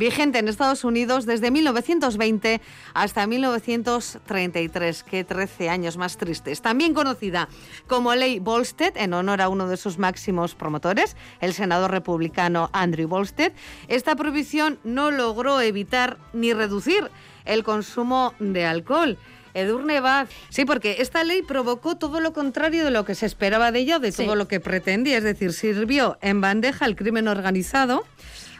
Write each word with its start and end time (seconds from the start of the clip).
Vigente 0.00 0.38
en 0.38 0.48
Estados 0.48 0.82
Unidos 0.84 1.26
desde 1.26 1.50
1920 1.50 2.62
hasta 2.94 3.26
1933. 3.26 5.02
Qué 5.02 5.24
13 5.24 5.68
años 5.68 5.98
más 5.98 6.16
tristes. 6.16 6.62
También 6.62 6.94
conocida 6.94 7.50
como 7.86 8.14
Ley 8.14 8.38
Volstead, 8.38 8.96
en 8.96 9.12
honor 9.12 9.42
a 9.42 9.50
uno 9.50 9.68
de 9.68 9.76
sus 9.76 9.98
máximos 9.98 10.54
promotores, 10.54 11.18
el 11.42 11.52
senador 11.52 11.90
republicano 11.90 12.70
Andrew 12.72 13.08
Volstead, 13.08 13.52
esta 13.88 14.16
prohibición 14.16 14.78
no 14.84 15.10
logró 15.10 15.60
evitar 15.60 16.16
ni 16.32 16.54
reducir 16.54 17.10
el 17.44 17.62
consumo 17.62 18.32
de 18.38 18.64
alcohol. 18.64 19.18
Edurne 19.52 20.00
Baz. 20.00 20.30
Sí, 20.48 20.64
porque 20.64 20.96
esta 21.00 21.24
ley 21.24 21.42
provocó 21.42 21.98
todo 21.98 22.20
lo 22.20 22.32
contrario 22.32 22.86
de 22.86 22.90
lo 22.90 23.04
que 23.04 23.14
se 23.14 23.26
esperaba 23.26 23.70
de 23.70 23.80
ella, 23.80 23.98
de 23.98 24.12
todo 24.12 24.34
lo 24.34 24.48
que 24.48 24.60
pretendía. 24.60 25.18
Es 25.18 25.24
decir, 25.24 25.52
sirvió 25.52 26.16
en 26.22 26.40
bandeja 26.40 26.86
al 26.86 26.96
crimen 26.96 27.28
organizado 27.28 28.06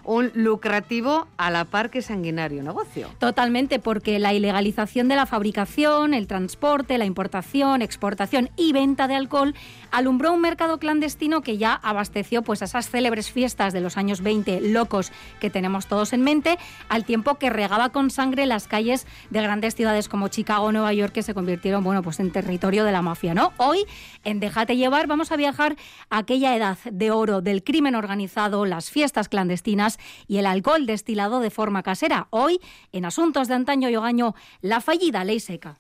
un 0.04 0.30
lucrativo 0.34 1.28
a 1.36 1.50
la 1.50 1.64
par 1.64 1.90
que 1.90 2.02
sanguinario 2.02 2.62
negocio. 2.62 3.08
Totalmente, 3.18 3.78
porque 3.78 4.18
la 4.18 4.32
ilegalización 4.32 5.08
de 5.08 5.16
la 5.16 5.26
fabricación, 5.26 6.14
el 6.14 6.26
transporte, 6.26 6.98
la 6.98 7.04
importación, 7.04 7.82
exportación 7.82 8.50
y 8.56 8.72
venta 8.72 9.08
de 9.08 9.14
alcohol 9.14 9.54
alumbró 9.90 10.32
un 10.32 10.40
mercado 10.40 10.78
clandestino 10.78 11.42
que 11.42 11.58
ya 11.58 11.74
abasteció 11.74 12.42
pues 12.42 12.62
esas 12.62 12.88
célebres 12.88 13.30
fiestas 13.30 13.72
de 13.72 13.80
los 13.80 13.96
años 13.96 14.22
20 14.22 14.60
locos 14.60 15.12
que 15.40 15.50
tenemos 15.50 15.86
todos 15.86 16.12
en 16.12 16.22
mente, 16.22 16.58
al 16.88 17.04
tiempo 17.04 17.36
que 17.36 17.50
regaba 17.50 17.90
con 17.90 18.10
sangre 18.10 18.46
las 18.46 18.68
calles 18.68 19.06
de 19.30 19.42
grandes 19.42 19.74
ciudades 19.74 20.08
como 20.08 20.28
Chicago 20.28 20.72
Nueva 20.72 20.92
York 20.92 21.12
que 21.12 21.22
se 21.22 21.34
convirtieron 21.34 21.84
bueno, 21.84 22.02
pues 22.02 22.20
en 22.20 22.30
territorio 22.30 22.84
de 22.84 22.92
la 22.92 23.02
mafia, 23.02 23.34
¿no? 23.34 23.52
Hoy 23.56 23.84
en 24.24 24.40
Déjate 24.40 24.76
llevar 24.76 25.06
vamos 25.06 25.32
a 25.32 25.36
viajar 25.36 25.76
a 26.08 26.18
aquella 26.18 26.56
edad 26.56 26.78
de 26.90 27.10
oro 27.10 27.40
del 27.40 27.62
crimen 27.62 27.94
organizado, 27.94 28.64
las 28.64 28.90
fiestas 28.90 29.28
clandestinas 29.28 29.89
y 30.28 30.38
el 30.38 30.46
alcohol 30.46 30.86
destilado 30.86 31.40
de 31.40 31.50
forma 31.50 31.82
casera. 31.82 32.28
Hoy 32.30 32.60
en 32.92 33.04
Asuntos 33.04 33.48
de 33.48 33.54
antaño 33.54 33.88
y 33.88 33.96
hogaño, 33.96 34.34
la 34.60 34.80
fallida 34.80 35.24
ley 35.24 35.40
seca. 35.40 35.78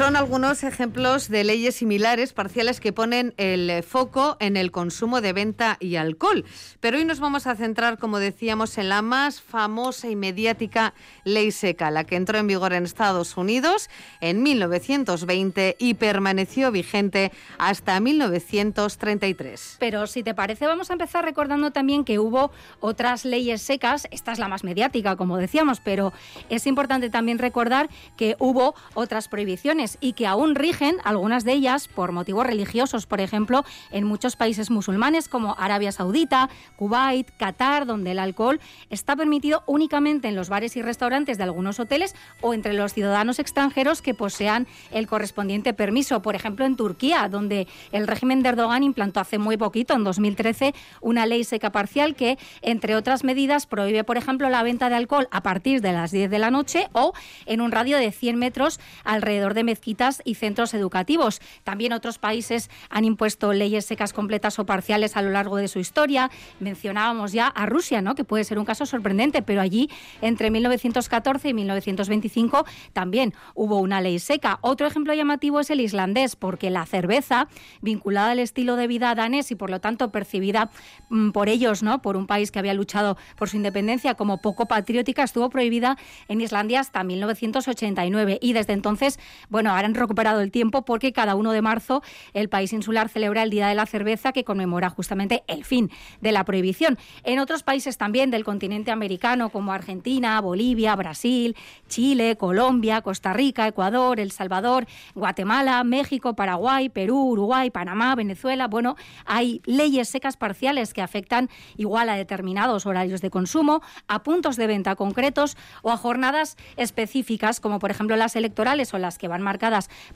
Son 0.00 0.16
algunos 0.16 0.64
ejemplos 0.64 1.28
de 1.28 1.44
leyes 1.44 1.74
similares, 1.74 2.32
parciales, 2.32 2.80
que 2.80 2.90
ponen 2.90 3.34
el 3.36 3.82
foco 3.82 4.38
en 4.40 4.56
el 4.56 4.70
consumo 4.70 5.20
de 5.20 5.34
venta 5.34 5.76
y 5.78 5.96
alcohol. 5.96 6.46
Pero 6.80 6.96
hoy 6.96 7.04
nos 7.04 7.20
vamos 7.20 7.46
a 7.46 7.54
centrar, 7.54 7.98
como 7.98 8.18
decíamos, 8.18 8.78
en 8.78 8.88
la 8.88 9.02
más 9.02 9.42
famosa 9.42 10.08
y 10.08 10.16
mediática 10.16 10.94
ley 11.24 11.52
seca, 11.52 11.90
la 11.90 12.04
que 12.04 12.16
entró 12.16 12.38
en 12.38 12.46
vigor 12.46 12.72
en 12.72 12.84
Estados 12.84 13.36
Unidos 13.36 13.90
en 14.22 14.42
1920 14.42 15.76
y 15.78 15.92
permaneció 15.92 16.72
vigente 16.72 17.30
hasta 17.58 18.00
1933. 18.00 19.76
Pero 19.78 20.06
si 20.06 20.22
te 20.22 20.32
parece, 20.32 20.66
vamos 20.66 20.88
a 20.88 20.94
empezar 20.94 21.26
recordando 21.26 21.72
también 21.72 22.06
que 22.06 22.18
hubo 22.18 22.52
otras 22.80 23.26
leyes 23.26 23.60
secas. 23.60 24.08
Esta 24.10 24.32
es 24.32 24.38
la 24.38 24.48
más 24.48 24.64
mediática, 24.64 25.16
como 25.16 25.36
decíamos, 25.36 25.78
pero 25.80 26.14
es 26.48 26.66
importante 26.66 27.10
también 27.10 27.36
recordar 27.36 27.90
que 28.16 28.34
hubo 28.38 28.74
otras 28.94 29.28
prohibiciones 29.28 29.89
y 30.00 30.12
que 30.12 30.26
aún 30.26 30.54
rigen, 30.54 30.96
algunas 31.04 31.44
de 31.44 31.52
ellas 31.52 31.88
por 31.88 32.12
motivos 32.12 32.46
religiosos, 32.46 33.06
por 33.06 33.20
ejemplo, 33.20 33.64
en 33.90 34.04
muchos 34.04 34.36
países 34.36 34.70
musulmanes 34.70 35.28
como 35.28 35.56
Arabia 35.58 35.92
Saudita, 35.92 36.48
Kuwait, 36.76 37.28
Qatar, 37.36 37.86
donde 37.86 38.12
el 38.12 38.18
alcohol 38.18 38.60
está 38.90 39.16
permitido 39.16 39.62
únicamente 39.66 40.28
en 40.28 40.36
los 40.36 40.48
bares 40.48 40.76
y 40.76 40.82
restaurantes 40.82 41.38
de 41.38 41.44
algunos 41.44 41.80
hoteles 41.80 42.14
o 42.40 42.54
entre 42.54 42.72
los 42.72 42.92
ciudadanos 42.92 43.38
extranjeros 43.38 44.02
que 44.02 44.14
posean 44.14 44.66
el 44.90 45.06
correspondiente 45.06 45.72
permiso. 45.72 46.22
Por 46.22 46.34
ejemplo, 46.34 46.64
en 46.64 46.76
Turquía, 46.76 47.28
donde 47.28 47.66
el 47.92 48.06
régimen 48.06 48.42
de 48.42 48.50
Erdogan 48.50 48.82
implantó 48.82 49.20
hace 49.20 49.38
muy 49.38 49.56
poquito, 49.56 49.94
en 49.94 50.04
2013, 50.04 50.74
una 51.00 51.26
ley 51.26 51.44
seca 51.44 51.72
parcial 51.72 52.14
que, 52.14 52.38
entre 52.62 52.96
otras 52.96 53.24
medidas, 53.24 53.66
prohíbe, 53.66 54.04
por 54.04 54.16
ejemplo, 54.16 54.48
la 54.48 54.62
venta 54.62 54.88
de 54.88 54.96
alcohol 54.96 55.28
a 55.30 55.42
partir 55.42 55.80
de 55.80 55.92
las 55.92 56.10
10 56.10 56.30
de 56.30 56.38
la 56.38 56.50
noche 56.50 56.88
o 56.92 57.12
en 57.46 57.60
un 57.60 57.72
radio 57.72 57.98
de 57.98 58.12
100 58.12 58.36
metros 58.36 58.80
alrededor 59.04 59.54
de 59.54 59.64
y 59.82 60.34
centros 60.34 60.74
educativos. 60.74 61.40
También 61.64 61.92
otros 61.92 62.18
países 62.18 62.70
han 62.88 63.04
impuesto 63.04 63.52
leyes 63.52 63.84
secas 63.84 64.12
completas 64.12 64.58
o 64.58 64.66
parciales 64.66 65.16
a 65.16 65.22
lo 65.22 65.30
largo 65.30 65.56
de 65.56 65.68
su 65.68 65.78
historia. 65.78 66.30
Mencionábamos 66.60 67.32
ya 67.32 67.46
a 67.46 67.66
Rusia, 67.66 68.02
¿no? 68.02 68.14
que 68.14 68.24
puede 68.24 68.44
ser 68.44 68.58
un 68.58 68.64
caso 68.64 68.86
sorprendente, 68.86 69.42
pero 69.42 69.60
allí 69.60 69.90
entre 70.20 70.50
1914 70.50 71.48
y 71.48 71.54
1925 71.54 72.64
también 72.92 73.34
hubo 73.54 73.78
una 73.78 74.00
ley 74.00 74.18
seca. 74.18 74.58
Otro 74.62 74.86
ejemplo 74.86 75.14
llamativo 75.14 75.60
es 75.60 75.70
el 75.70 75.80
islandés, 75.80 76.36
porque 76.36 76.70
la 76.70 76.86
cerveza, 76.86 77.48
vinculada 77.80 78.32
al 78.32 78.38
estilo 78.38 78.76
de 78.76 78.86
vida 78.86 79.14
danés 79.14 79.50
y 79.50 79.54
por 79.54 79.70
lo 79.70 79.80
tanto 79.80 80.10
percibida 80.10 80.70
mm, 81.08 81.30
por 81.30 81.48
ellos, 81.48 81.82
¿no? 81.82 82.02
por 82.02 82.16
un 82.16 82.26
país 82.26 82.50
que 82.50 82.58
había 82.58 82.74
luchado 82.74 83.16
por 83.36 83.48
su 83.48 83.56
independencia 83.56 84.14
como 84.14 84.40
poco 84.40 84.66
patriótica, 84.66 85.22
estuvo 85.22 85.50
prohibida 85.50 85.96
en 86.28 86.40
Islandia 86.40 86.80
hasta 86.80 87.02
1989 87.04 88.38
y 88.40 88.52
desde 88.52 88.72
entonces, 88.72 89.18
bueno, 89.48 89.69
ahora 89.70 89.86
han 89.86 89.94
recuperado 89.94 90.40
el 90.40 90.50
tiempo 90.50 90.84
porque 90.84 91.12
cada 91.12 91.34
1 91.34 91.52
de 91.52 91.62
marzo 91.62 92.02
el 92.32 92.48
país 92.48 92.72
insular 92.72 93.08
celebra 93.08 93.42
el 93.42 93.50
Día 93.50 93.68
de 93.68 93.74
la 93.74 93.86
Cerveza 93.86 94.32
que 94.32 94.44
conmemora 94.44 94.90
justamente 94.90 95.42
el 95.46 95.64
fin 95.64 95.90
de 96.20 96.32
la 96.32 96.44
prohibición. 96.44 96.98
En 97.24 97.38
otros 97.38 97.62
países 97.62 97.98
también 97.98 98.30
del 98.30 98.44
continente 98.44 98.90
americano 98.90 99.50
como 99.50 99.72
Argentina, 99.72 100.40
Bolivia, 100.40 100.94
Brasil, 100.96 101.56
Chile, 101.88 102.36
Colombia, 102.36 103.02
Costa 103.02 103.32
Rica, 103.32 103.66
Ecuador, 103.66 104.20
El 104.20 104.30
Salvador, 104.30 104.86
Guatemala, 105.14 105.82
México, 105.84 106.34
Paraguay, 106.34 106.88
Perú, 106.88 107.30
Uruguay, 107.30 107.70
Panamá, 107.70 108.14
Venezuela, 108.14 108.68
bueno, 108.68 108.96
hay 109.24 109.60
leyes 109.64 110.08
secas 110.08 110.36
parciales 110.36 110.94
que 110.94 111.02
afectan 111.02 111.48
igual 111.76 112.08
a 112.08 112.16
determinados 112.16 112.86
horarios 112.86 113.20
de 113.20 113.30
consumo, 113.30 113.82
a 114.08 114.22
puntos 114.22 114.56
de 114.56 114.66
venta 114.66 114.96
concretos 114.96 115.56
o 115.82 115.90
a 115.90 115.96
jornadas 115.96 116.56
específicas 116.76 117.60
como 117.60 117.78
por 117.78 117.90
ejemplo 117.90 118.16
las 118.16 118.36
electorales 118.36 118.92
o 118.94 118.98
las 118.98 119.18
que 119.18 119.28
van 119.28 119.42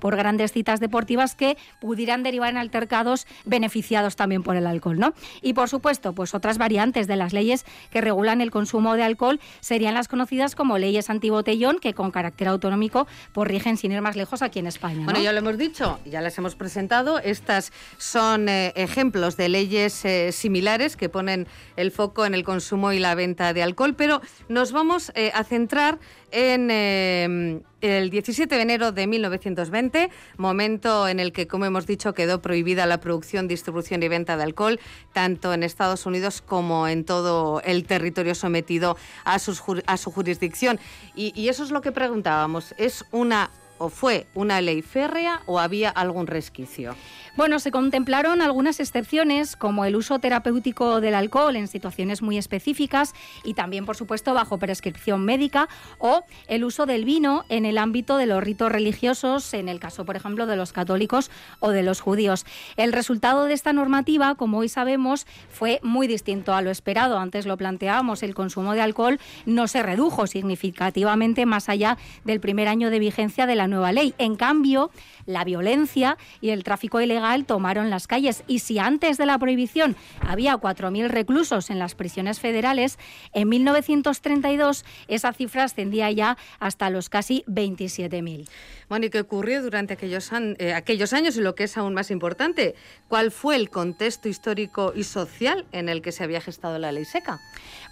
por 0.00 0.16
grandes 0.16 0.52
citas 0.52 0.80
deportivas 0.80 1.34
que 1.34 1.56
pudieran 1.80 2.22
derivar 2.22 2.50
en 2.50 2.56
altercados 2.56 3.26
beneficiados 3.44 4.16
también 4.16 4.42
por 4.42 4.56
el 4.56 4.66
alcohol, 4.66 4.98
¿no? 4.98 5.14
Y 5.42 5.52
por 5.52 5.68
supuesto, 5.68 6.12
pues 6.14 6.34
otras 6.34 6.58
variantes 6.58 7.06
de 7.06 7.16
las 7.16 7.32
leyes 7.32 7.64
que 7.90 8.00
regulan 8.00 8.40
el 8.40 8.50
consumo 8.50 8.94
de 8.94 9.02
alcohol 9.02 9.40
serían 9.60 9.94
las 9.94 10.08
conocidas 10.08 10.54
como 10.54 10.78
leyes 10.78 11.10
antibotellón, 11.10 11.78
que 11.78 11.94
con 11.94 12.10
carácter 12.10 12.48
autonómico 12.48 13.06
pues 13.32 13.48
rigen 13.48 13.76
sin 13.76 13.92
ir 13.92 14.00
más 14.00 14.16
lejos 14.16 14.42
aquí 14.42 14.58
en 14.58 14.66
España. 14.66 15.04
Bueno, 15.04 15.20
ya 15.20 15.32
lo 15.32 15.38
hemos 15.38 15.58
dicho, 15.58 15.98
ya 16.04 16.20
las 16.20 16.36
hemos 16.38 16.54
presentado. 16.56 17.18
Estas 17.18 17.72
son 17.98 18.48
eh, 18.48 18.72
ejemplos 18.76 19.36
de 19.36 19.48
leyes 19.48 20.04
eh, 20.04 20.32
similares 20.32 20.96
que 20.96 21.08
ponen 21.08 21.46
el 21.76 21.90
foco 21.90 22.26
en 22.26 22.34
el 22.34 22.44
consumo 22.44 22.92
y 22.92 22.98
la 22.98 23.14
venta 23.14 23.52
de 23.52 23.62
alcohol, 23.62 23.94
pero 23.94 24.20
nos 24.48 24.72
vamos 24.72 25.12
eh, 25.14 25.30
a 25.34 25.44
centrar 25.44 25.98
en 26.34 26.68
eh, 26.70 27.62
el 27.80 28.10
17 28.10 28.52
de 28.54 28.60
enero 28.60 28.90
de 28.90 29.06
1920, 29.06 30.10
momento 30.36 31.06
en 31.06 31.20
el 31.20 31.32
que, 31.32 31.46
como 31.46 31.64
hemos 31.64 31.86
dicho, 31.86 32.12
quedó 32.12 32.42
prohibida 32.42 32.86
la 32.86 32.98
producción, 32.98 33.46
distribución 33.46 34.02
y 34.02 34.08
venta 34.08 34.36
de 34.36 34.42
alcohol, 34.42 34.80
tanto 35.12 35.54
en 35.54 35.62
Estados 35.62 36.06
Unidos 36.06 36.42
como 36.42 36.88
en 36.88 37.04
todo 37.04 37.60
el 37.62 37.84
territorio 37.86 38.34
sometido 38.34 38.96
a, 39.24 39.38
sus, 39.38 39.62
a 39.86 39.96
su 39.96 40.10
jurisdicción. 40.10 40.80
Y, 41.14 41.32
y 41.40 41.48
eso 41.48 41.62
es 41.62 41.70
lo 41.70 41.80
que 41.80 41.92
preguntábamos. 41.92 42.74
¿Es 42.78 43.04
una 43.12 43.50
o 43.78 43.88
fue 43.88 44.26
una 44.34 44.60
ley 44.60 44.82
férrea 44.82 45.42
o 45.46 45.58
había 45.58 45.90
algún 45.90 46.26
resquicio? 46.26 46.94
Bueno, 47.36 47.58
se 47.58 47.72
contemplaron 47.72 48.42
algunas 48.42 48.78
excepciones, 48.78 49.56
como 49.56 49.84
el 49.84 49.96
uso 49.96 50.20
terapéutico 50.20 51.00
del 51.00 51.16
alcohol 51.16 51.56
en 51.56 51.66
situaciones 51.66 52.22
muy 52.22 52.38
específicas 52.38 53.12
y 53.42 53.54
también, 53.54 53.86
por 53.86 53.96
supuesto, 53.96 54.34
bajo 54.34 54.58
prescripción 54.58 55.24
médica, 55.24 55.68
o 55.98 56.24
el 56.46 56.62
uso 56.62 56.86
del 56.86 57.04
vino 57.04 57.44
en 57.48 57.66
el 57.66 57.78
ámbito 57.78 58.18
de 58.18 58.26
los 58.26 58.42
ritos 58.42 58.70
religiosos, 58.70 59.52
en 59.52 59.68
el 59.68 59.80
caso, 59.80 60.04
por 60.04 60.14
ejemplo, 60.14 60.46
de 60.46 60.54
los 60.54 60.72
católicos 60.72 61.28
o 61.58 61.70
de 61.70 61.82
los 61.82 62.00
judíos. 62.00 62.46
El 62.76 62.92
resultado 62.92 63.46
de 63.46 63.54
esta 63.54 63.72
normativa, 63.72 64.36
como 64.36 64.58
hoy 64.58 64.68
sabemos, 64.68 65.26
fue 65.50 65.80
muy 65.82 66.06
distinto 66.06 66.54
a 66.54 66.62
lo 66.62 66.70
esperado. 66.70 67.18
Antes 67.18 67.46
lo 67.46 67.56
planteábamos, 67.56 68.22
el 68.22 68.36
consumo 68.36 68.74
de 68.74 68.82
alcohol 68.82 69.18
no 69.44 69.66
se 69.66 69.82
redujo 69.82 70.28
significativamente 70.28 71.46
más 71.46 71.68
allá 71.68 71.98
del 72.24 72.38
primer 72.38 72.68
año 72.68 72.90
de 72.90 73.00
vigencia 73.00 73.46
de 73.46 73.56
la 73.56 73.63
nueva 73.68 73.92
ley. 73.92 74.14
En 74.18 74.36
cambio, 74.36 74.90
la 75.26 75.44
violencia 75.44 76.18
y 76.40 76.50
el 76.50 76.64
tráfico 76.64 77.00
ilegal 77.00 77.46
tomaron 77.46 77.90
las 77.90 78.06
calles 78.06 78.44
y 78.46 78.58
si 78.60 78.78
antes 78.78 79.16
de 79.16 79.26
la 79.26 79.38
prohibición 79.38 79.96
había 80.20 80.56
4.000 80.56 81.08
reclusos 81.08 81.70
en 81.70 81.78
las 81.78 81.94
prisiones 81.94 82.40
federales, 82.40 82.98
en 83.32 83.48
1932 83.48 84.84
esa 85.08 85.32
cifra 85.32 85.64
ascendía 85.64 86.10
ya 86.10 86.36
hasta 86.58 86.90
los 86.90 87.08
casi 87.08 87.44
27.000. 87.46 88.48
Bueno, 88.88 89.06
¿y 89.06 89.10
qué 89.10 89.20
ocurrió 89.20 89.62
durante 89.62 89.94
aquellos, 89.94 90.30
eh, 90.32 90.74
aquellos 90.74 91.12
años 91.12 91.36
y 91.36 91.40
lo 91.40 91.54
que 91.54 91.64
es 91.64 91.76
aún 91.76 91.94
más 91.94 92.10
importante? 92.10 92.74
¿Cuál 93.08 93.30
fue 93.30 93.56
el 93.56 93.70
contexto 93.70 94.28
histórico 94.28 94.92
y 94.94 95.04
social 95.04 95.66
en 95.72 95.88
el 95.88 96.02
que 96.02 96.12
se 96.12 96.22
había 96.22 96.40
gestado 96.40 96.78
la 96.78 96.92
ley 96.92 97.04
seca? 97.04 97.40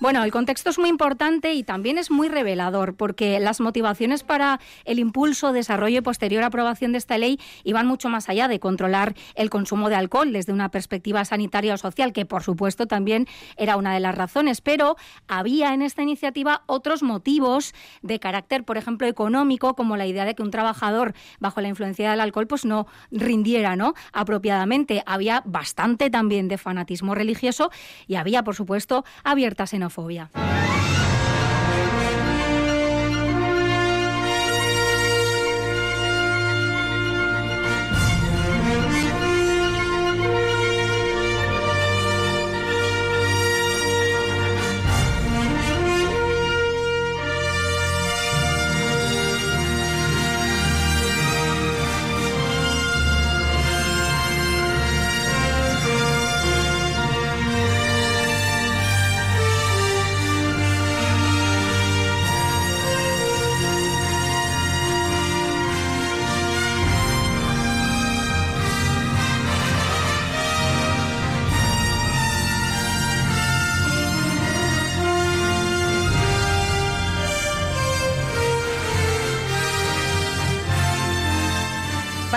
Bueno, 0.00 0.22
el 0.24 0.32
contexto 0.32 0.70
es 0.70 0.78
muy 0.78 0.88
importante 0.88 1.54
y 1.54 1.62
también 1.62 1.96
es 1.96 2.10
muy 2.10 2.28
revelador 2.28 2.94
porque 2.94 3.38
las 3.40 3.60
motivaciones 3.60 4.22
para 4.22 4.60
el 4.84 4.98
impulso, 4.98 5.52
desarrollo 5.62 5.98
y 5.98 6.02
posterior 6.02 6.42
aprobación 6.42 6.92
de 6.92 6.98
esta 6.98 7.18
ley 7.18 7.38
iban 7.64 7.86
mucho 7.86 8.08
más 8.08 8.28
allá 8.28 8.48
de 8.48 8.60
controlar 8.60 9.14
el 9.34 9.48
consumo 9.48 9.88
de 9.88 9.94
alcohol 9.94 10.32
desde 10.32 10.52
una 10.52 10.70
perspectiva 10.70 11.24
sanitaria 11.24 11.74
o 11.74 11.76
social, 11.78 12.12
que 12.12 12.26
por 12.26 12.42
supuesto 12.42 12.86
también 12.86 13.26
era 13.56 13.76
una 13.76 13.94
de 13.94 14.00
las 14.00 14.14
razones, 14.14 14.60
pero 14.60 14.96
había 15.28 15.72
en 15.74 15.82
esta 15.82 16.02
iniciativa 16.02 16.62
otros 16.66 17.02
motivos 17.02 17.74
de 18.02 18.18
carácter, 18.18 18.64
por 18.64 18.76
ejemplo, 18.76 19.06
económico, 19.06 19.74
como 19.74 19.96
la 19.96 20.06
idea 20.06 20.24
de 20.24 20.34
que 20.34 20.42
un 20.42 20.50
trabajador 20.50 21.14
bajo 21.40 21.60
la 21.60 21.68
influencia 21.68 22.10
del 22.10 22.20
alcohol 22.20 22.46
pues 22.46 22.64
no 22.64 22.86
rindiera 23.10 23.76
¿no? 23.76 23.94
apropiadamente. 24.12 25.02
Había 25.06 25.42
bastante 25.44 26.10
también 26.10 26.48
de 26.48 26.58
fanatismo 26.58 27.14
religioso 27.14 27.70
y 28.06 28.16
había, 28.16 28.42
por 28.42 28.54
supuesto, 28.54 29.04
abierta 29.24 29.66
xenofobia. 29.66 30.30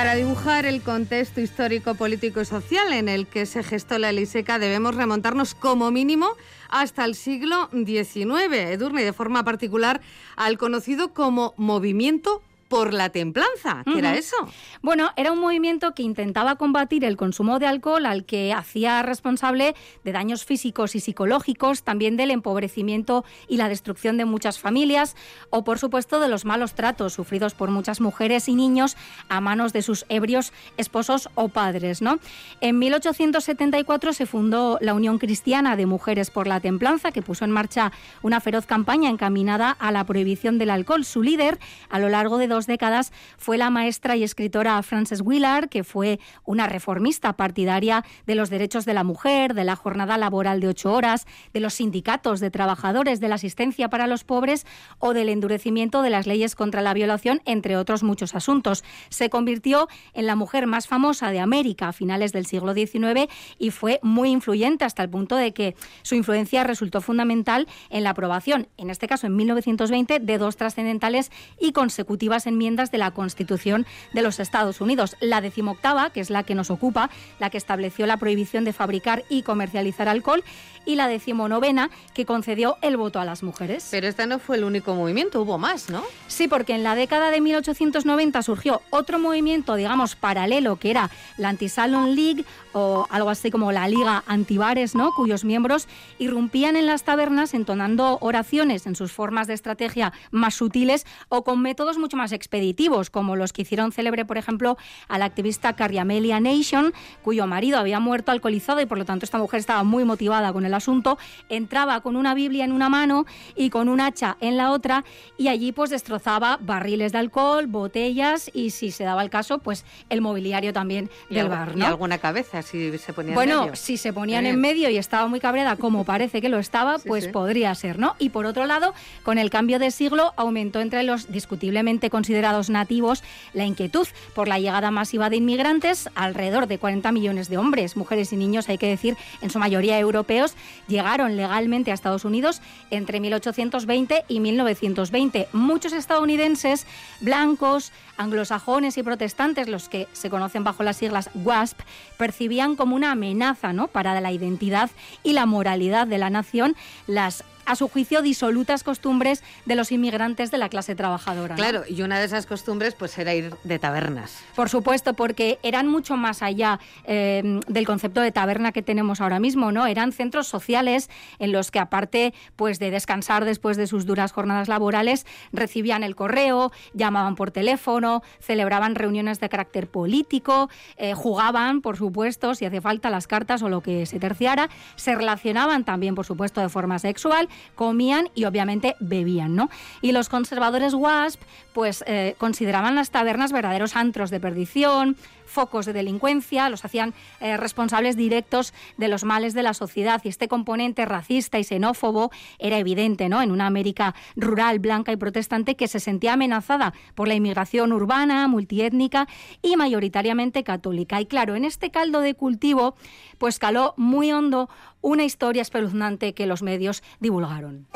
Para 0.05 0.17
dibujar 0.17 0.67
el 0.67 0.83
contexto 0.83 1.41
histórico, 1.41 1.95
político 1.95 2.39
y 2.39 2.45
social 2.45 2.93
en 2.93 3.09
el 3.09 3.25
que 3.25 3.47
se 3.47 3.63
gestó 3.63 3.97
la 3.97 4.11
ley 4.11 4.27
seca, 4.27 4.59
debemos 4.59 4.93
remontarnos 4.93 5.55
como 5.55 5.89
mínimo 5.89 6.27
hasta 6.69 7.05
el 7.05 7.15
siglo 7.15 7.71
XIX, 7.71 8.53
Edurne, 8.53 9.03
de 9.03 9.13
forma 9.13 9.43
particular 9.43 10.01
al 10.35 10.59
conocido 10.59 11.11
como 11.11 11.55
movimiento 11.57 12.43
por 12.75 12.93
la 12.93 13.09
templanza. 13.09 13.83
¿Qué 13.85 13.99
era 13.99 14.17
eso? 14.17 14.35
Bueno, 14.81 15.11
era 15.15 15.31
un 15.31 15.39
movimiento 15.39 15.93
que 15.93 16.03
intentaba 16.03 16.57
combatir 16.57 17.05
el 17.05 17.15
consumo 17.15 17.57
de 17.57 17.67
alcohol 17.67 18.05
al 18.05 18.25
que 18.25 18.51
hacía 18.51 19.01
responsable 19.01 19.75
de 20.03 20.11
daños 20.11 20.43
físicos 20.43 20.93
y 20.93 20.99
psicológicos, 20.99 21.83
también 21.83 22.17
del 22.17 22.31
empobrecimiento 22.31 23.23
y 23.47 23.55
la 23.55 23.69
destrucción 23.69 24.17
de 24.17 24.25
muchas 24.25 24.59
familias 24.59 25.15
o 25.51 25.63
por 25.63 25.79
supuesto 25.79 26.19
de 26.19 26.27
los 26.27 26.43
malos 26.43 26.73
tratos 26.73 27.13
sufridos 27.13 27.53
por 27.53 27.71
muchas 27.71 28.01
mujeres 28.01 28.49
y 28.49 28.55
niños 28.55 28.97
a 29.29 29.39
manos 29.39 29.71
de 29.71 29.81
sus 29.81 30.05
ebrios 30.09 30.51
esposos 30.75 31.29
o 31.35 31.47
padres, 31.47 32.01
¿no? 32.01 32.19
En 32.59 32.77
1874 32.77 34.11
se 34.11 34.25
fundó 34.25 34.79
la 34.81 34.93
Unión 34.93 35.17
Cristiana 35.17 35.77
de 35.77 35.85
Mujeres 35.85 36.29
por 36.29 36.45
la 36.45 36.59
Templanza 36.59 37.13
que 37.13 37.21
puso 37.21 37.45
en 37.45 37.51
marcha 37.51 37.93
una 38.21 38.41
feroz 38.41 38.65
campaña 38.65 39.09
encaminada 39.09 39.71
a 39.71 39.93
la 39.93 40.03
prohibición 40.03 40.57
del 40.57 40.71
alcohol. 40.71 41.05
Su 41.05 41.21
líder 41.21 41.57
a 41.89 41.99
lo 41.99 42.09
largo 42.09 42.37
de 42.37 42.49
dos 42.49 42.64
décadas 42.67 43.11
fue 43.37 43.57
la 43.57 43.69
maestra 43.69 44.15
y 44.15 44.23
escritora 44.23 44.81
Frances 44.83 45.21
Willard, 45.21 45.69
que 45.69 45.83
fue 45.83 46.19
una 46.43 46.67
reformista 46.67 47.33
partidaria 47.33 48.03
de 48.25 48.35
los 48.35 48.49
derechos 48.49 48.85
de 48.85 48.93
la 48.93 49.03
mujer, 49.03 49.53
de 49.53 49.63
la 49.63 49.75
jornada 49.75 50.17
laboral 50.17 50.59
de 50.59 50.67
ocho 50.67 50.93
horas, 50.93 51.25
de 51.53 51.59
los 51.59 51.75
sindicatos 51.75 52.39
de 52.39 52.51
trabajadores, 52.51 53.19
de 53.19 53.27
la 53.27 53.35
asistencia 53.35 53.89
para 53.89 54.07
los 54.07 54.23
pobres 54.23 54.65
o 54.99 55.13
del 55.13 55.29
endurecimiento 55.29 56.01
de 56.01 56.09
las 56.09 56.27
leyes 56.27 56.55
contra 56.55 56.81
la 56.81 56.93
violación, 56.93 57.41
entre 57.45 57.77
otros 57.77 58.03
muchos 58.03 58.35
asuntos. 58.35 58.83
Se 59.09 59.29
convirtió 59.29 59.87
en 60.13 60.25
la 60.25 60.35
mujer 60.35 60.67
más 60.67 60.87
famosa 60.87 61.31
de 61.31 61.39
América 61.39 61.89
a 61.89 61.93
finales 61.93 62.31
del 62.31 62.45
siglo 62.45 62.73
XIX 62.73 63.31
y 63.57 63.71
fue 63.71 63.99
muy 64.01 64.29
influyente 64.29 64.85
hasta 64.85 65.03
el 65.03 65.09
punto 65.09 65.35
de 65.35 65.53
que 65.53 65.75
su 66.01 66.15
influencia 66.15 66.63
resultó 66.63 67.01
fundamental 67.01 67.67
en 67.89 68.03
la 68.03 68.11
aprobación, 68.11 68.67
en 68.77 68.89
este 68.89 69.07
caso 69.07 69.27
en 69.27 69.35
1920, 69.35 70.19
de 70.19 70.37
dos 70.37 70.57
trascendentales 70.57 71.31
y 71.59 71.71
consecutivas 71.71 72.44
enmiendas 72.47 72.91
de 72.91 72.97
la 72.97 73.11
Constitución 73.11 73.85
de 74.13 74.21
los 74.21 74.39
Estados 74.39 74.81
Unidos. 74.81 75.15
La 75.19 75.41
decimoctava, 75.41 76.09
que 76.09 76.19
es 76.19 76.29
la 76.29 76.43
que 76.43 76.55
nos 76.55 76.69
ocupa, 76.69 77.09
la 77.39 77.49
que 77.49 77.57
estableció 77.57 78.05
la 78.05 78.17
prohibición 78.17 78.65
de 78.65 78.73
fabricar 78.73 79.23
y 79.29 79.43
comercializar 79.43 80.07
alcohol, 80.07 80.43
y 80.85 80.95
la 80.95 81.07
decimonovena, 81.07 81.89
que 82.13 82.25
concedió 82.25 82.77
el 82.83 82.95
voto 82.95 83.19
a 83.19 83.25
las 83.25 83.41
mujeres. 83.41 83.87
Pero 83.89 84.07
este 84.07 84.27
no 84.27 84.37
fue 84.37 84.57
el 84.57 84.63
único 84.63 84.93
movimiento, 84.93 85.41
hubo 85.41 85.57
más, 85.57 85.89
¿no? 85.89 86.03
Sí, 86.27 86.47
porque 86.47 86.75
en 86.75 86.83
la 86.83 86.93
década 86.93 87.31
de 87.31 87.41
1890 87.41 88.43
surgió 88.43 88.81
otro 88.91 89.17
movimiento, 89.17 89.75
digamos, 89.75 90.15
paralelo, 90.15 90.75
que 90.75 90.91
era 90.91 91.09
la 91.37 91.49
Anti-Salon 91.49 92.15
League 92.15 92.45
o 92.73 93.07
algo 93.09 93.29
así 93.29 93.49
como 93.49 93.71
la 93.71 93.87
Liga 93.87 94.23
Antibares, 94.27 94.93
¿no? 94.95 95.11
cuyos 95.13 95.45
miembros 95.45 95.87
irrumpían 96.19 96.75
en 96.75 96.85
las 96.85 97.03
tabernas 97.03 97.53
entonando 97.53 98.17
oraciones 98.21 98.85
en 98.85 98.95
sus 98.95 99.11
formas 99.11 99.47
de 99.47 99.53
estrategia 99.53 100.13
más 100.31 100.55
sutiles 100.55 101.05
o 101.29 101.43
con 101.43 101.61
métodos 101.61 101.97
mucho 101.97 102.17
más 102.17 102.31
expeditivos, 102.35 103.09
como 103.09 103.35
los 103.35 103.53
que 103.53 103.63
hicieron 103.63 103.91
célebre, 103.91 104.25
por 104.25 104.37
ejemplo, 104.37 104.77
a 105.07 105.17
la 105.17 105.25
activista 105.25 105.73
Carrie 105.73 105.99
Amelia 105.99 106.39
Nation, 106.39 106.93
cuyo 107.23 107.47
marido 107.47 107.79
había 107.79 107.99
muerto 107.99 108.31
alcoholizado 108.31 108.81
y 108.81 108.85
por 108.85 108.97
lo 108.97 109.05
tanto 109.05 109.25
esta 109.25 109.37
mujer 109.37 109.59
estaba 109.59 109.83
muy 109.83 110.03
motivada 110.03 110.53
con 110.53 110.65
el 110.65 110.73
asunto, 110.73 111.17
entraba 111.49 112.01
con 112.01 112.15
una 112.15 112.33
Biblia 112.33 112.65
en 112.65 112.71
una 112.71 112.89
mano 112.89 113.25
y 113.55 113.69
con 113.69 113.89
un 113.89 114.01
hacha 114.01 114.37
en 114.41 114.57
la 114.57 114.71
otra 114.71 115.03
y 115.37 115.47
allí 115.47 115.71
pues 115.71 115.89
destrozaba 115.89 116.57
barriles 116.61 117.11
de 117.11 117.17
alcohol, 117.19 117.67
botellas 117.67 118.49
y 118.53 118.71
si 118.71 118.91
se 118.91 119.03
daba 119.03 119.23
el 119.23 119.29
caso, 119.29 119.59
pues 119.59 119.85
el 120.09 120.21
mobiliario 120.21 120.73
también 120.73 121.09
del 121.29 121.49
bar. 121.49 121.75
¿no? 121.75 121.85
Y 121.85 121.87
alguna 121.87 122.17
cabeza 122.17 122.61
si 122.61 122.97
se 122.97 123.13
ponía 123.13 123.33
bueno, 123.33 123.53
en 123.53 123.59
medio. 123.61 123.75
si 123.75 123.97
se 123.97 124.13
ponían 124.13 124.45
en 124.45 124.59
medio 124.59 124.89
y 124.89 124.97
estaba 124.97 125.27
muy 125.27 125.39
cabreada, 125.39 125.75
como 125.75 126.03
parece 126.03 126.41
que 126.41 126.49
lo 126.49 126.59
estaba, 126.59 126.97
pues 126.99 127.27
podría 127.27 127.73
ser, 127.75 127.99
¿no? 127.99 128.15
Y 128.19 128.29
por 128.29 128.45
otro 128.45 128.65
lado, 128.65 128.93
con 129.23 129.37
el 129.37 129.49
cambio 129.49 129.79
de 129.79 129.91
siglo 129.91 130.33
aumentó 130.35 130.79
entre 130.81 131.03
los 131.03 131.31
discutiblemente 131.31 132.09
considerados 132.25 132.71
nativos 132.71 133.23
la 133.53 133.65
inquietud 133.65 134.07
por 134.33 134.47
la 134.47 134.57
llegada 134.57 134.89
masiva 134.89 135.29
de 135.29 135.35
inmigrantes, 135.35 136.09
alrededor 136.15 136.65
de 136.65 136.79
40 136.79 137.11
millones 137.11 137.49
de 137.49 137.59
hombres, 137.59 137.95
mujeres 137.95 138.33
y 138.33 138.35
niños, 138.35 138.67
hay 138.67 138.79
que 138.79 138.87
decir, 138.87 139.15
en 139.41 139.51
su 139.51 139.59
mayoría 139.59 139.99
europeos, 139.99 140.55
llegaron 140.87 141.37
legalmente 141.37 141.91
a 141.91 141.93
Estados 141.93 142.25
Unidos 142.25 142.63
entre 142.89 143.19
1820 143.19 144.25
y 144.27 144.39
1920. 144.39 145.49
Muchos 145.53 145.93
estadounidenses 145.93 146.87
blancos, 147.21 147.91
anglosajones 148.17 148.97
y 148.97 149.03
protestantes, 149.03 149.67
los 149.67 149.87
que 149.87 150.07
se 150.13 150.31
conocen 150.31 150.63
bajo 150.63 150.81
las 150.81 150.97
siglas 150.97 151.29
WASP, 151.35 151.79
percibían 152.17 152.75
como 152.75 152.95
una 152.95 153.11
amenaza 153.11 153.71
¿no? 153.71 153.87
para 153.87 154.19
la 154.19 154.31
identidad 154.31 154.89
y 155.21 155.33
la 155.33 155.45
moralidad 155.45 156.07
de 156.07 156.17
la 156.17 156.31
nación 156.31 156.75
las 157.05 157.43
a 157.65 157.75
su 157.75 157.87
juicio, 157.87 158.21
disolutas 158.21 158.83
costumbres 158.83 159.43
de 159.65 159.75
los 159.75 159.91
inmigrantes 159.91 160.51
de 160.51 160.57
la 160.57 160.69
clase 160.69 160.95
trabajadora. 160.95 161.55
Claro, 161.55 161.83
y 161.87 162.01
una 162.01 162.19
de 162.19 162.25
esas 162.25 162.45
costumbres 162.45 162.95
pues 162.95 163.17
era 163.17 163.33
ir 163.33 163.53
de 163.63 163.79
tabernas. 163.79 164.43
Por 164.55 164.69
supuesto, 164.69 165.13
porque 165.13 165.59
eran 165.63 165.87
mucho 165.87 166.17
más 166.17 166.41
allá 166.41 166.79
eh, 167.05 167.59
del 167.67 167.85
concepto 167.85 168.21
de 168.21 168.31
taberna 168.31 168.71
que 168.71 168.81
tenemos 168.81 169.21
ahora 169.21 169.39
mismo, 169.39 169.71
¿no? 169.71 169.85
Eran 169.85 170.11
centros 170.11 170.47
sociales 170.47 171.09
en 171.39 171.51
los 171.51 171.71
que 171.71 171.79
aparte 171.79 172.33
pues 172.55 172.79
de 172.79 172.91
descansar 172.91 173.45
después 173.45 173.77
de 173.77 173.87
sus 173.87 174.05
duras 174.05 174.31
jornadas 174.31 174.67
laborales, 174.67 175.25
recibían 175.51 176.03
el 176.03 176.15
correo, 176.15 176.71
llamaban 176.93 177.35
por 177.35 177.51
teléfono, 177.51 178.23
celebraban 178.39 178.95
reuniones 178.95 179.39
de 179.39 179.49
carácter 179.49 179.87
político, 179.87 180.69
eh, 180.97 181.13
jugaban, 181.13 181.81
por 181.81 181.97
supuesto, 181.97 182.55
si 182.55 182.65
hace 182.65 182.81
falta 182.81 183.09
las 183.09 183.27
cartas 183.27 183.61
o 183.61 183.69
lo 183.69 183.81
que 183.81 184.05
se 184.05 184.19
terciara, 184.19 184.69
se 184.95 185.15
relacionaban 185.15 185.83
también, 185.83 186.15
por 186.15 186.25
supuesto, 186.25 186.61
de 186.61 186.69
forma 186.69 186.99
sexual, 186.99 187.49
comían 187.75 188.29
y 188.35 188.45
obviamente 188.45 188.95
bebían, 188.99 189.55
¿no? 189.55 189.69
Y 190.01 190.11
los 190.11 190.29
conservadores 190.29 190.93
WASP 190.93 191.41
pues 191.73 192.03
eh, 192.07 192.35
consideraban 192.37 192.95
las 192.95 193.11
tabernas 193.11 193.51
verdaderos 193.51 193.95
antros 193.95 194.29
de 194.29 194.39
perdición, 194.39 195.17
focos 195.45 195.85
de 195.85 195.93
delincuencia, 195.93 196.69
los 196.69 196.85
hacían 196.85 197.13
eh, 197.39 197.57
responsables 197.57 198.15
directos 198.15 198.73
de 198.97 199.07
los 199.07 199.23
males 199.23 199.53
de 199.53 199.63
la 199.63 199.73
sociedad 199.73 200.21
y 200.23 200.29
este 200.29 200.47
componente 200.47 201.05
racista 201.05 201.59
y 201.59 201.63
xenófobo 201.63 202.31
era 202.59 202.77
evidente 202.77 203.29
¿no? 203.29 203.41
en 203.41 203.51
una 203.51 203.67
América 203.67 204.15
rural, 204.35 204.79
blanca 204.79 205.11
y 205.11 205.17
protestante 205.17 205.75
que 205.75 205.87
se 205.87 205.99
sentía 205.99 206.33
amenazada 206.33 206.93
por 207.13 207.27
la 207.27 207.35
inmigración 207.35 207.93
urbana, 207.93 208.47
multiétnica 208.47 209.27
y 209.61 209.75
mayoritariamente 209.75 210.63
católica. 210.63 211.21
Y 211.21 211.25
claro, 211.25 211.55
en 211.55 211.65
este 211.65 211.91
caldo 211.91 212.21
de 212.21 212.35
cultivo 212.35 212.95
pues 213.37 213.59
caló 213.59 213.93
muy 213.97 214.31
hondo 214.31 214.69
una 215.01 215.23
historia 215.23 215.61
espeluznante 215.61 216.33
que 216.33 216.47
los 216.47 216.61
medios 216.61 217.03
divulgaron. 217.19 217.87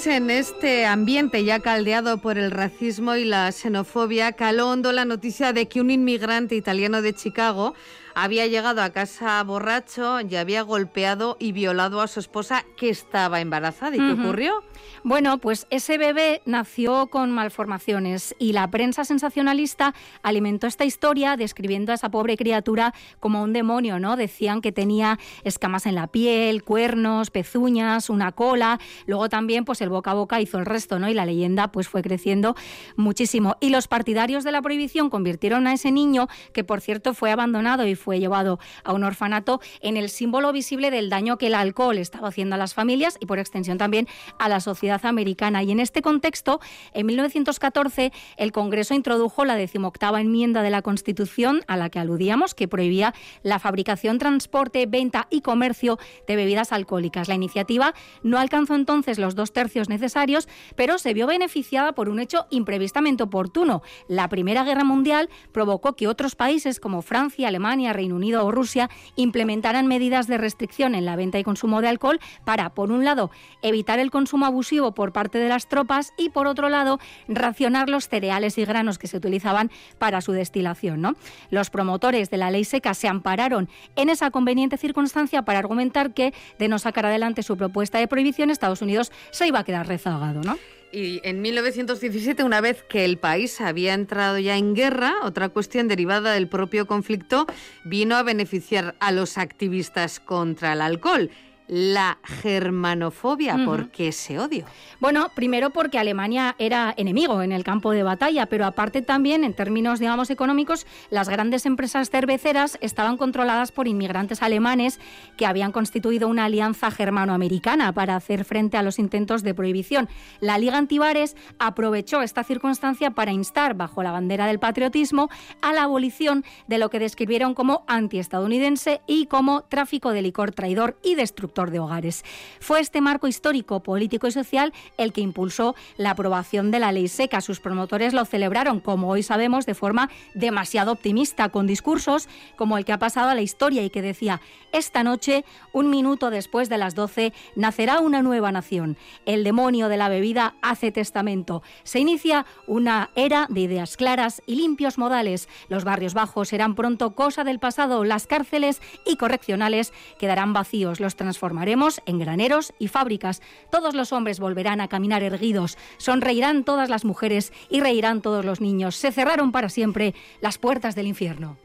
Fíjense, 0.00 0.16
en 0.16 0.30
este 0.30 0.86
ambiente 0.86 1.44
ya 1.44 1.60
caldeado 1.60 2.16
por 2.16 2.38
el 2.38 2.50
racismo 2.50 3.16
y 3.16 3.26
la 3.26 3.52
xenofobia, 3.52 4.32
caló 4.32 4.70
hondo 4.70 4.92
la 4.92 5.04
noticia 5.04 5.52
de 5.52 5.68
que 5.68 5.78
un 5.78 5.90
inmigrante 5.90 6.54
italiano 6.54 7.02
de 7.02 7.12
Chicago 7.12 7.74
había 8.14 8.46
llegado 8.46 8.82
a 8.82 8.90
casa 8.90 9.42
borracho 9.44 10.20
y 10.20 10.36
había 10.36 10.62
golpeado 10.62 11.36
y 11.38 11.52
violado 11.52 12.00
a 12.00 12.08
su 12.08 12.20
esposa 12.20 12.64
que 12.76 12.90
estaba 12.90 13.40
embarazada. 13.40 13.96
¿Y 13.96 13.98
qué 13.98 14.12
ocurrió? 14.12 14.62
Bueno, 15.02 15.38
pues 15.38 15.66
ese 15.70 15.98
bebé 15.98 16.42
nació 16.44 17.06
con 17.06 17.30
malformaciones 17.30 18.34
y 18.38 18.52
la 18.52 18.70
prensa 18.70 19.04
sensacionalista 19.04 19.94
alimentó 20.22 20.66
esta 20.66 20.84
historia 20.84 21.36
describiendo 21.36 21.92
a 21.92 21.94
esa 21.94 22.10
pobre 22.10 22.36
criatura 22.36 22.94
como 23.18 23.42
un 23.42 23.52
demonio, 23.52 23.98
¿no? 23.98 24.16
Decían 24.16 24.60
que 24.60 24.72
tenía 24.72 25.18
escamas 25.44 25.86
en 25.86 25.94
la 25.94 26.06
piel, 26.08 26.62
cuernos, 26.64 27.30
pezuñas, 27.30 28.10
una 28.10 28.32
cola, 28.32 28.78
luego 29.06 29.28
también 29.28 29.64
pues 29.64 29.80
el 29.80 29.88
boca 29.88 30.10
a 30.10 30.14
boca 30.14 30.40
hizo 30.40 30.58
el 30.58 30.66
resto, 30.66 30.98
¿no? 30.98 31.08
Y 31.08 31.14
la 31.14 31.24
leyenda 31.24 31.72
pues 31.72 31.88
fue 31.88 32.02
creciendo 32.02 32.54
muchísimo. 32.96 33.56
Y 33.60 33.70
los 33.70 33.88
partidarios 33.88 34.44
de 34.44 34.52
la 34.52 34.62
prohibición 34.62 35.10
convirtieron 35.10 35.66
a 35.66 35.72
ese 35.72 35.92
niño, 35.92 36.28
que 36.52 36.64
por 36.64 36.80
cierto 36.80 37.14
fue 37.14 37.30
abandonado 37.30 37.86
y 37.86 37.94
fue 38.00 38.18
llevado 38.18 38.58
a 38.82 38.92
un 38.92 39.04
orfanato, 39.04 39.60
en 39.80 39.96
el 39.96 40.08
símbolo 40.08 40.52
visible 40.52 40.90
del 40.90 41.10
daño 41.10 41.38
que 41.38 41.46
el 41.46 41.54
alcohol 41.54 41.98
estaba 41.98 42.28
haciendo 42.28 42.56
a 42.56 42.58
las 42.58 42.74
familias 42.74 43.16
y 43.20 43.26
por 43.26 43.38
extensión 43.38 43.78
también 43.78 44.08
a 44.38 44.48
la 44.48 44.58
sociedad 44.60 45.04
americana. 45.06 45.62
Y 45.62 45.70
en 45.70 45.78
este 45.78 46.02
contexto, 46.02 46.60
en 46.92 47.06
1914, 47.06 48.12
el 48.36 48.52
Congreso 48.52 48.94
introdujo 48.94 49.44
la 49.44 49.54
decimoctava 49.54 50.20
enmienda 50.20 50.62
de 50.62 50.70
la 50.70 50.82
Constitución 50.82 51.62
a 51.68 51.76
la 51.76 51.90
que 51.90 51.98
aludíamos, 51.98 52.54
que 52.54 52.68
prohibía 52.68 53.14
la 53.42 53.58
fabricación, 53.58 54.18
transporte, 54.18 54.86
venta 54.86 55.28
y 55.30 55.42
comercio 55.42 55.98
de 56.26 56.36
bebidas 56.36 56.72
alcohólicas. 56.72 57.28
La 57.28 57.34
iniciativa 57.34 57.94
no 58.22 58.38
alcanzó 58.38 58.74
entonces 58.74 59.18
los 59.18 59.34
dos 59.34 59.52
tercios 59.52 59.88
necesarios, 59.88 60.48
pero 60.76 60.98
se 60.98 61.14
vio 61.14 61.26
beneficiada 61.26 61.92
por 61.92 62.08
un 62.08 62.20
hecho 62.20 62.46
imprevistamente 62.50 63.22
oportuno. 63.22 63.82
La 64.08 64.28
Primera 64.28 64.64
Guerra 64.64 64.84
Mundial 64.84 65.28
provocó 65.52 65.94
que 65.94 66.08
otros 66.08 66.34
países 66.34 66.80
como 66.80 67.02
Francia, 67.02 67.48
Alemania, 67.48 67.89
Reino 67.92 68.16
Unido 68.16 68.44
o 68.44 68.50
Rusia 68.50 68.90
implementaran 69.16 69.86
medidas 69.86 70.26
de 70.26 70.38
restricción 70.38 70.94
en 70.94 71.04
la 71.04 71.16
venta 71.16 71.38
y 71.38 71.44
consumo 71.44 71.80
de 71.80 71.88
alcohol 71.88 72.20
para, 72.44 72.70
por 72.70 72.92
un 72.92 73.04
lado, 73.04 73.30
evitar 73.62 73.98
el 73.98 74.10
consumo 74.10 74.46
abusivo 74.46 74.92
por 74.92 75.12
parte 75.12 75.38
de 75.38 75.48
las 75.48 75.68
tropas 75.68 76.12
y, 76.16 76.30
por 76.30 76.46
otro 76.46 76.68
lado, 76.68 76.98
racionar 77.28 77.88
los 77.88 78.08
cereales 78.08 78.58
y 78.58 78.64
granos 78.64 78.98
que 78.98 79.06
se 79.06 79.16
utilizaban 79.16 79.70
para 79.98 80.20
su 80.20 80.32
destilación. 80.32 81.00
¿no? 81.00 81.16
Los 81.50 81.70
promotores 81.70 82.30
de 82.30 82.36
la 82.36 82.50
ley 82.50 82.64
seca 82.64 82.94
se 82.94 83.08
ampararon 83.08 83.68
en 83.96 84.08
esa 84.08 84.30
conveniente 84.30 84.76
circunstancia 84.76 85.42
para 85.42 85.58
argumentar 85.58 86.14
que, 86.14 86.32
de 86.58 86.68
no 86.68 86.78
sacar 86.78 87.06
adelante 87.06 87.42
su 87.42 87.56
propuesta 87.56 87.98
de 87.98 88.08
prohibición, 88.08 88.50
Estados 88.50 88.82
Unidos 88.82 89.12
se 89.30 89.46
iba 89.46 89.60
a 89.60 89.64
quedar 89.64 89.86
rezagado. 89.86 90.40
¿no? 90.42 90.56
Y 90.92 91.20
en 91.22 91.40
1917, 91.40 92.42
una 92.42 92.60
vez 92.60 92.82
que 92.82 93.04
el 93.04 93.16
país 93.16 93.60
había 93.60 93.94
entrado 93.94 94.38
ya 94.38 94.56
en 94.56 94.74
guerra, 94.74 95.14
otra 95.22 95.48
cuestión 95.48 95.86
derivada 95.86 96.32
del 96.32 96.48
propio 96.48 96.86
conflicto 96.86 97.46
vino 97.84 98.16
a 98.16 98.24
beneficiar 98.24 98.96
a 98.98 99.12
los 99.12 99.38
activistas 99.38 100.18
contra 100.18 100.72
el 100.72 100.80
alcohol 100.80 101.30
la 101.70 102.18
germanofobia. 102.24 103.56
¿Por 103.64 103.90
qué 103.90 104.08
ese 104.08 104.40
odio? 104.40 104.64
Bueno, 104.98 105.30
primero 105.36 105.70
porque 105.70 106.00
Alemania 106.00 106.56
era 106.58 106.92
enemigo 106.96 107.42
en 107.42 107.52
el 107.52 107.62
campo 107.62 107.92
de 107.92 108.02
batalla, 108.02 108.46
pero 108.46 108.66
aparte 108.66 109.02
también 109.02 109.44
en 109.44 109.54
términos, 109.54 110.00
digamos, 110.00 110.30
económicos, 110.30 110.84
las 111.10 111.28
grandes 111.28 111.66
empresas 111.66 112.10
cerveceras 112.10 112.76
estaban 112.80 113.16
controladas 113.16 113.70
por 113.70 113.86
inmigrantes 113.86 114.42
alemanes 114.42 114.98
que 115.36 115.46
habían 115.46 115.70
constituido 115.70 116.26
una 116.26 116.46
alianza 116.46 116.90
germanoamericana 116.90 117.92
para 117.92 118.16
hacer 118.16 118.44
frente 118.44 118.76
a 118.76 118.82
los 118.82 118.98
intentos 118.98 119.44
de 119.44 119.54
prohibición. 119.54 120.08
La 120.40 120.58
Liga 120.58 120.76
Antibares 120.76 121.36
aprovechó 121.60 122.22
esta 122.22 122.42
circunstancia 122.42 123.12
para 123.12 123.30
instar, 123.30 123.74
bajo 123.74 124.02
la 124.02 124.10
bandera 124.10 124.46
del 124.46 124.58
patriotismo, 124.58 125.30
a 125.62 125.72
la 125.72 125.84
abolición 125.84 126.44
de 126.66 126.78
lo 126.78 126.90
que 126.90 126.98
describieron 126.98 127.54
como 127.54 127.84
antiestadounidense 127.86 129.02
y 129.06 129.26
como 129.26 129.62
tráfico 129.62 130.10
de 130.10 130.22
licor 130.22 130.50
traidor 130.50 130.98
y 131.04 131.14
destructor 131.14 131.59
de 131.68 131.80
hogares. 131.80 132.24
Fue 132.60 132.80
este 132.80 133.02
marco 133.02 133.28
histórico, 133.28 133.80
político 133.80 134.26
y 134.26 134.32
social 134.32 134.72
el 134.96 135.12
que 135.12 135.20
impulsó 135.20 135.74
la 135.98 136.12
aprobación 136.12 136.70
de 136.70 136.78
la 136.78 136.92
ley 136.92 137.08
seca. 137.08 137.42
Sus 137.42 137.60
promotores 137.60 138.14
lo 138.14 138.24
celebraron, 138.24 138.80
como 138.80 139.10
hoy 139.10 139.22
sabemos, 139.22 139.66
de 139.66 139.74
forma 139.74 140.08
demasiado 140.34 140.92
optimista, 140.92 141.50
con 141.50 141.66
discursos 141.66 142.28
como 142.56 142.78
el 142.78 142.86
que 142.86 142.92
ha 142.92 142.98
pasado 142.98 143.28
a 143.28 143.34
la 143.34 143.42
historia 143.42 143.82
y 143.82 143.90
que 143.90 144.00
decía, 144.00 144.40
esta 144.72 145.02
noche, 145.02 145.44
un 145.72 145.90
minuto 145.90 146.30
después 146.30 146.68
de 146.68 146.78
las 146.78 146.94
12, 146.94 147.34
nacerá 147.56 148.00
una 148.00 148.22
nueva 148.22 148.52
nación. 148.52 148.96
El 149.26 149.44
demonio 149.44 149.88
de 149.88 149.96
la 149.96 150.08
bebida 150.08 150.54
hace 150.62 150.92
testamento. 150.92 151.62
Se 151.82 151.98
inicia 151.98 152.46
una 152.66 153.10
era 153.16 153.46
de 153.50 153.60
ideas 153.60 153.96
claras 153.96 154.42
y 154.46 154.54
limpios 154.54 154.96
modales. 154.96 155.48
Los 155.68 155.84
barrios 155.84 156.14
bajos 156.14 156.48
serán 156.48 156.74
pronto 156.74 157.14
cosa 157.14 157.44
del 157.44 157.58
pasado. 157.58 158.04
Las 158.04 158.26
cárceles 158.26 158.80
y 159.04 159.16
correccionales 159.16 159.92
quedarán 160.18 160.52
vacíos. 160.52 161.00
Los 161.00 161.16
transformados 161.16 161.49
formaremos 161.50 162.00
en 162.06 162.20
graneros 162.20 162.72
y 162.78 162.86
fábricas. 162.86 163.42
Todos 163.72 163.96
los 163.96 164.12
hombres 164.12 164.38
volverán 164.38 164.80
a 164.80 164.86
caminar 164.86 165.24
erguidos, 165.24 165.78
sonreirán 165.98 166.62
todas 166.62 166.88
las 166.88 167.04
mujeres 167.04 167.52
y 167.68 167.80
reirán 167.80 168.22
todos 168.22 168.44
los 168.44 168.60
niños. 168.60 168.94
Se 168.94 169.10
cerraron 169.10 169.50
para 169.50 169.68
siempre 169.68 170.14
las 170.40 170.58
puertas 170.58 170.94
del 170.94 171.08
infierno. 171.08 171.56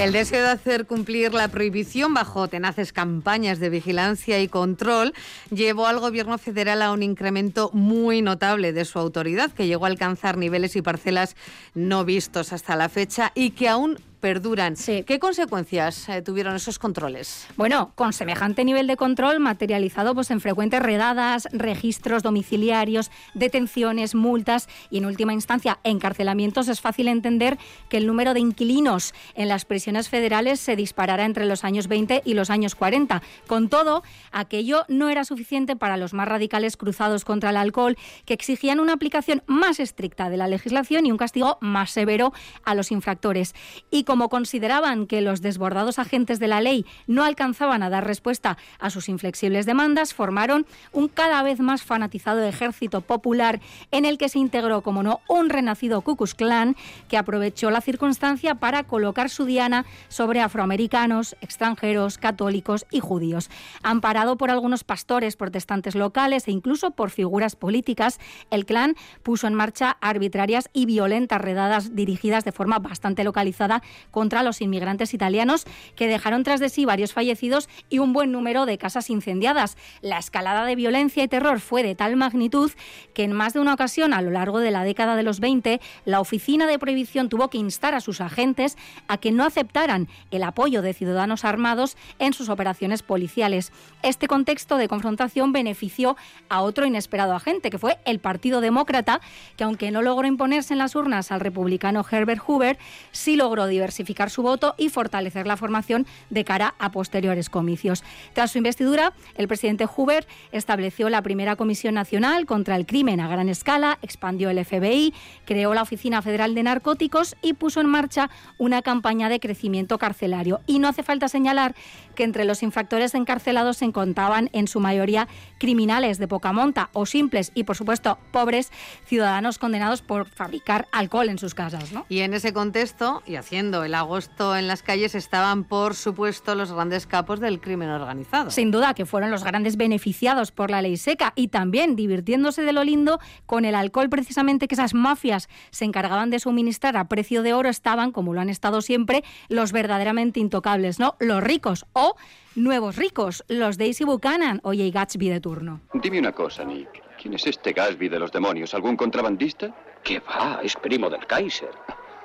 El 0.00 0.12
deseo 0.12 0.42
de 0.42 0.48
hacer 0.48 0.86
cumplir 0.86 1.34
la 1.34 1.48
prohibición 1.48 2.14
bajo 2.14 2.48
tenaces 2.48 2.90
campañas 2.90 3.58
de 3.58 3.68
vigilancia 3.68 4.40
y 4.40 4.48
control 4.48 5.12
llevó 5.50 5.86
al 5.86 6.00
gobierno 6.00 6.38
federal 6.38 6.80
a 6.80 6.92
un 6.92 7.02
incremento 7.02 7.70
muy 7.74 8.22
notable 8.22 8.72
de 8.72 8.86
su 8.86 8.98
autoridad, 8.98 9.52
que 9.52 9.66
llegó 9.66 9.84
a 9.84 9.88
alcanzar 9.88 10.38
niveles 10.38 10.74
y 10.74 10.80
parcelas 10.80 11.36
no 11.74 12.06
vistos 12.06 12.54
hasta 12.54 12.76
la 12.76 12.88
fecha 12.88 13.30
y 13.34 13.50
que 13.50 13.68
aún 13.68 13.98
perduran. 14.20 14.74
¿Qué 14.76 15.18
consecuencias 15.18 16.08
eh, 16.08 16.22
tuvieron 16.22 16.54
esos 16.54 16.78
controles? 16.78 17.46
Bueno, 17.56 17.92
con 17.94 18.12
semejante 18.12 18.64
nivel 18.64 18.86
de 18.86 18.96
control 18.96 19.40
materializado 19.40 20.14
pues, 20.14 20.30
en 20.30 20.40
frecuentes 20.40 20.80
redadas, 20.80 21.48
registros 21.52 22.22
domiciliarios, 22.22 23.10
detenciones, 23.34 24.14
multas 24.14 24.68
y 24.90 24.98
en 24.98 25.06
última 25.06 25.32
instancia 25.32 25.78
encarcelamientos, 25.84 26.68
es 26.68 26.80
fácil 26.80 27.08
entender 27.08 27.58
que 27.88 27.96
el 27.96 28.06
número 28.06 28.34
de 28.34 28.40
inquilinos 28.40 29.14
en 29.34 29.48
las 29.48 29.64
prisiones 29.64 30.08
federales 30.08 30.60
se 30.60 30.76
disparará 30.76 31.24
entre 31.24 31.46
los 31.46 31.64
años 31.64 31.88
20 31.88 32.22
y 32.24 32.34
los 32.34 32.50
años 32.50 32.74
40. 32.74 33.22
Con 33.46 33.68
todo, 33.68 34.02
aquello 34.32 34.84
no 34.88 35.08
era 35.08 35.24
suficiente 35.24 35.76
para 35.76 35.96
los 35.96 36.12
más 36.12 36.28
radicales 36.28 36.76
cruzados 36.76 37.24
contra 37.24 37.50
el 37.50 37.56
alcohol, 37.56 37.96
que 38.24 38.34
exigían 38.34 38.80
una 38.80 38.92
aplicación 38.92 39.42
más 39.46 39.80
estricta 39.80 40.30
de 40.30 40.36
la 40.36 40.48
legislación 40.48 41.06
y 41.06 41.12
un 41.12 41.18
castigo 41.18 41.58
más 41.60 41.90
severo 41.90 42.32
a 42.64 42.74
los 42.74 42.92
infractores. 42.92 43.54
Y 43.90 44.04
como 44.10 44.28
consideraban 44.28 45.06
que 45.06 45.20
los 45.20 45.40
desbordados 45.40 46.00
agentes 46.00 46.40
de 46.40 46.48
la 46.48 46.60
ley 46.60 46.84
no 47.06 47.22
alcanzaban 47.22 47.84
a 47.84 47.90
dar 47.90 48.04
respuesta 48.04 48.58
a 48.80 48.90
sus 48.90 49.08
inflexibles 49.08 49.66
demandas, 49.66 50.14
formaron 50.14 50.66
un 50.90 51.06
cada 51.06 51.40
vez 51.44 51.60
más 51.60 51.84
fanatizado 51.84 52.42
ejército 52.42 53.02
popular 53.02 53.60
en 53.92 54.04
el 54.04 54.18
que 54.18 54.28
se 54.28 54.40
integró, 54.40 54.80
como 54.82 55.04
no, 55.04 55.20
un 55.28 55.48
renacido 55.48 56.00
Ku 56.00 56.16
Klux 56.16 56.34
Klan 56.34 56.74
que 57.08 57.18
aprovechó 57.18 57.70
la 57.70 57.80
circunstancia 57.80 58.56
para 58.56 58.82
colocar 58.82 59.30
su 59.30 59.44
diana 59.44 59.86
sobre 60.08 60.40
afroamericanos, 60.40 61.36
extranjeros, 61.40 62.18
católicos 62.18 62.86
y 62.90 62.98
judíos. 62.98 63.48
Amparado 63.84 64.36
por 64.36 64.50
algunos 64.50 64.82
pastores 64.82 65.36
protestantes 65.36 65.94
locales 65.94 66.48
e 66.48 66.50
incluso 66.50 66.90
por 66.90 67.10
figuras 67.10 67.54
políticas, 67.54 68.18
el 68.50 68.66
clan 68.66 68.96
puso 69.22 69.46
en 69.46 69.54
marcha 69.54 69.98
arbitrarias 70.00 70.68
y 70.72 70.86
violentas 70.86 71.40
redadas 71.40 71.94
dirigidas 71.94 72.44
de 72.44 72.50
forma 72.50 72.80
bastante 72.80 73.22
localizada 73.22 73.84
contra 74.10 74.42
los 74.42 74.60
inmigrantes 74.60 75.14
italianos 75.14 75.64
que 75.96 76.08
dejaron 76.08 76.42
tras 76.42 76.60
de 76.60 76.68
sí 76.68 76.84
varios 76.84 77.12
fallecidos 77.12 77.68
y 77.88 77.98
un 77.98 78.12
buen 78.12 78.32
número 78.32 78.66
de 78.66 78.78
casas 78.78 79.10
incendiadas. 79.10 79.76
La 80.00 80.18
escalada 80.18 80.64
de 80.64 80.76
violencia 80.76 81.22
y 81.22 81.28
terror 81.28 81.60
fue 81.60 81.82
de 81.82 81.94
tal 81.94 82.16
magnitud 82.16 82.70
que 83.14 83.24
en 83.24 83.32
más 83.32 83.54
de 83.54 83.60
una 83.60 83.74
ocasión 83.74 84.12
a 84.12 84.22
lo 84.22 84.30
largo 84.30 84.60
de 84.60 84.70
la 84.70 84.84
década 84.84 85.16
de 85.16 85.22
los 85.22 85.40
20 85.40 85.80
la 86.04 86.20
Oficina 86.20 86.66
de 86.66 86.78
Prohibición 86.78 87.28
tuvo 87.28 87.48
que 87.50 87.58
instar 87.58 87.94
a 87.94 88.00
sus 88.00 88.20
agentes 88.20 88.76
a 89.08 89.18
que 89.18 89.32
no 89.32 89.44
aceptaran 89.44 90.08
el 90.30 90.42
apoyo 90.42 90.82
de 90.82 90.94
ciudadanos 90.94 91.44
armados 91.44 91.96
en 92.18 92.32
sus 92.32 92.48
operaciones 92.48 93.02
policiales. 93.02 93.72
Este 94.02 94.28
contexto 94.28 94.76
de 94.76 94.88
confrontación 94.88 95.52
benefició 95.52 96.16
a 96.48 96.62
otro 96.62 96.86
inesperado 96.86 97.34
agente, 97.34 97.70
que 97.70 97.78
fue 97.78 97.98
el 98.04 98.18
Partido 98.18 98.60
Demócrata, 98.60 99.20
que 99.56 99.64
aunque 99.64 99.90
no 99.90 100.02
logró 100.02 100.26
imponerse 100.26 100.74
en 100.74 100.78
las 100.78 100.94
urnas 100.94 101.32
al 101.32 101.40
republicano 101.40 102.04
Herbert 102.08 102.42
Hoover, 102.46 102.78
sí 103.12 103.36
logró 103.36 103.66
diversificar 103.90 104.30
su 104.30 104.42
voto 104.42 104.74
y 104.78 104.88
fortalecer 104.88 105.48
la 105.48 105.56
formación 105.56 106.06
de 106.30 106.44
cara 106.44 106.74
a 106.78 106.92
posteriores 106.92 107.50
comicios. 107.50 108.04
Tras 108.34 108.52
su 108.52 108.58
investidura, 108.58 109.12
el 109.34 109.48
presidente 109.48 109.86
Hoover 109.86 110.28
estableció 110.52 111.10
la 111.10 111.22
primera 111.22 111.56
Comisión 111.56 111.94
Nacional 111.94 112.46
contra 112.46 112.76
el 112.76 112.86
Crimen 112.86 113.18
a 113.18 113.26
gran 113.26 113.48
escala, 113.48 113.98
expandió 114.00 114.48
el 114.48 114.64
FBI, 114.64 115.12
creó 115.44 115.74
la 115.74 115.82
Oficina 115.82 116.22
Federal 116.22 116.54
de 116.54 116.62
Narcóticos 116.62 117.34
y 117.42 117.54
puso 117.54 117.80
en 117.80 117.88
marcha 117.88 118.30
una 118.58 118.80
campaña 118.80 119.28
de 119.28 119.40
crecimiento 119.40 119.98
carcelario. 119.98 120.60
Y 120.66 120.78
no 120.78 120.86
hace 120.86 121.02
falta 121.02 121.26
señalar 121.26 121.74
que 122.14 122.22
entre 122.22 122.44
los 122.44 122.62
infractores 122.62 123.14
encarcelados 123.14 123.78
se 123.78 123.86
encontraban 123.86 124.50
en 124.52 124.68
su 124.68 124.78
mayoría 124.78 125.26
criminales 125.58 126.18
de 126.18 126.28
poca 126.28 126.52
monta 126.52 126.90
o 126.92 127.06
simples 127.06 127.50
y, 127.54 127.64
por 127.64 127.76
supuesto, 127.76 128.18
pobres 128.30 128.70
ciudadanos 129.06 129.58
condenados 129.58 130.02
por 130.02 130.28
fabricar 130.28 130.86
alcohol 130.92 131.28
en 131.28 131.38
sus 131.38 131.54
casas. 131.54 131.90
Y 132.08 132.20
en 132.20 132.34
ese 132.34 132.52
contexto, 132.52 133.22
y 133.26 133.34
haciendo 133.34 133.79
el 133.84 133.94
agosto 133.94 134.56
en 134.56 134.68
las 134.68 134.82
calles, 134.82 135.14
estaban, 135.14 135.64
por 135.64 135.94
supuesto, 135.94 136.54
los 136.54 136.72
grandes 136.72 137.06
capos 137.06 137.40
del 137.40 137.60
crimen 137.60 137.90
organizado. 137.90 138.50
Sin 138.50 138.70
duda 138.70 138.94
que 138.94 139.06
fueron 139.06 139.30
los 139.30 139.44
grandes 139.44 139.76
beneficiados 139.76 140.52
por 140.52 140.70
la 140.70 140.82
ley 140.82 140.96
seca 140.96 141.32
y 141.36 141.48
también 141.48 141.96
divirtiéndose 141.96 142.62
de 142.62 142.72
lo 142.72 142.84
lindo 142.84 143.20
con 143.46 143.64
el 143.64 143.74
alcohol 143.74 144.08
precisamente 144.08 144.68
que 144.68 144.74
esas 144.74 144.94
mafias 144.94 145.48
se 145.70 145.84
encargaban 145.84 146.30
de 146.30 146.38
suministrar 146.38 146.96
a 146.96 147.08
precio 147.08 147.42
de 147.42 147.52
oro 147.52 147.68
estaban, 147.68 148.12
como 148.12 148.34
lo 148.34 148.40
han 148.40 148.48
estado 148.48 148.82
siempre, 148.82 149.24
los 149.48 149.72
verdaderamente 149.72 150.40
intocables, 150.40 150.98
¿no? 150.98 151.16
Los 151.18 151.42
ricos 151.42 151.86
o 151.92 152.16
nuevos 152.54 152.96
ricos, 152.96 153.44
los 153.48 153.78
Daisy 153.78 154.04
Buchanan 154.04 154.60
o 154.64 154.70
Jay 154.70 154.90
Gatsby 154.90 155.28
de 155.28 155.40
turno. 155.40 155.80
Dime 155.94 156.18
una 156.18 156.32
cosa, 156.32 156.64
Nick. 156.64 157.02
¿Quién 157.20 157.34
es 157.34 157.46
este 157.46 157.72
Gatsby 157.72 158.08
de 158.08 158.18
los 158.18 158.32
demonios? 158.32 158.74
¿Algún 158.74 158.96
contrabandista? 158.96 159.74
¿Qué 160.02 160.20
va? 160.20 160.60
Es 160.62 160.74
primo 160.76 161.10
del 161.10 161.26
Kaiser. 161.26 161.70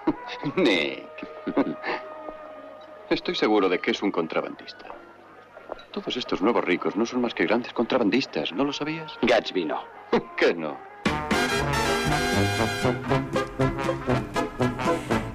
Nick. 0.56 1.06
Estoy 3.10 3.36
seguro 3.36 3.70
de 3.70 3.80
que 3.80 3.92
es 3.92 4.02
un 4.02 4.12
contrabandista. 4.12 4.88
Todos 5.92 6.18
estos 6.18 6.42
nuevos 6.42 6.64
ricos 6.64 6.96
no 6.96 7.06
son 7.06 7.22
más 7.22 7.34
que 7.34 7.46
grandes 7.46 7.74
contrabandistas, 7.74 8.52
¿no 8.52 8.64
lo 8.64 8.74
sabías? 8.74 9.14
Gatsby 9.22 9.66
no. 9.66 9.84
¿Qué 10.38 10.54
no? 10.54 10.78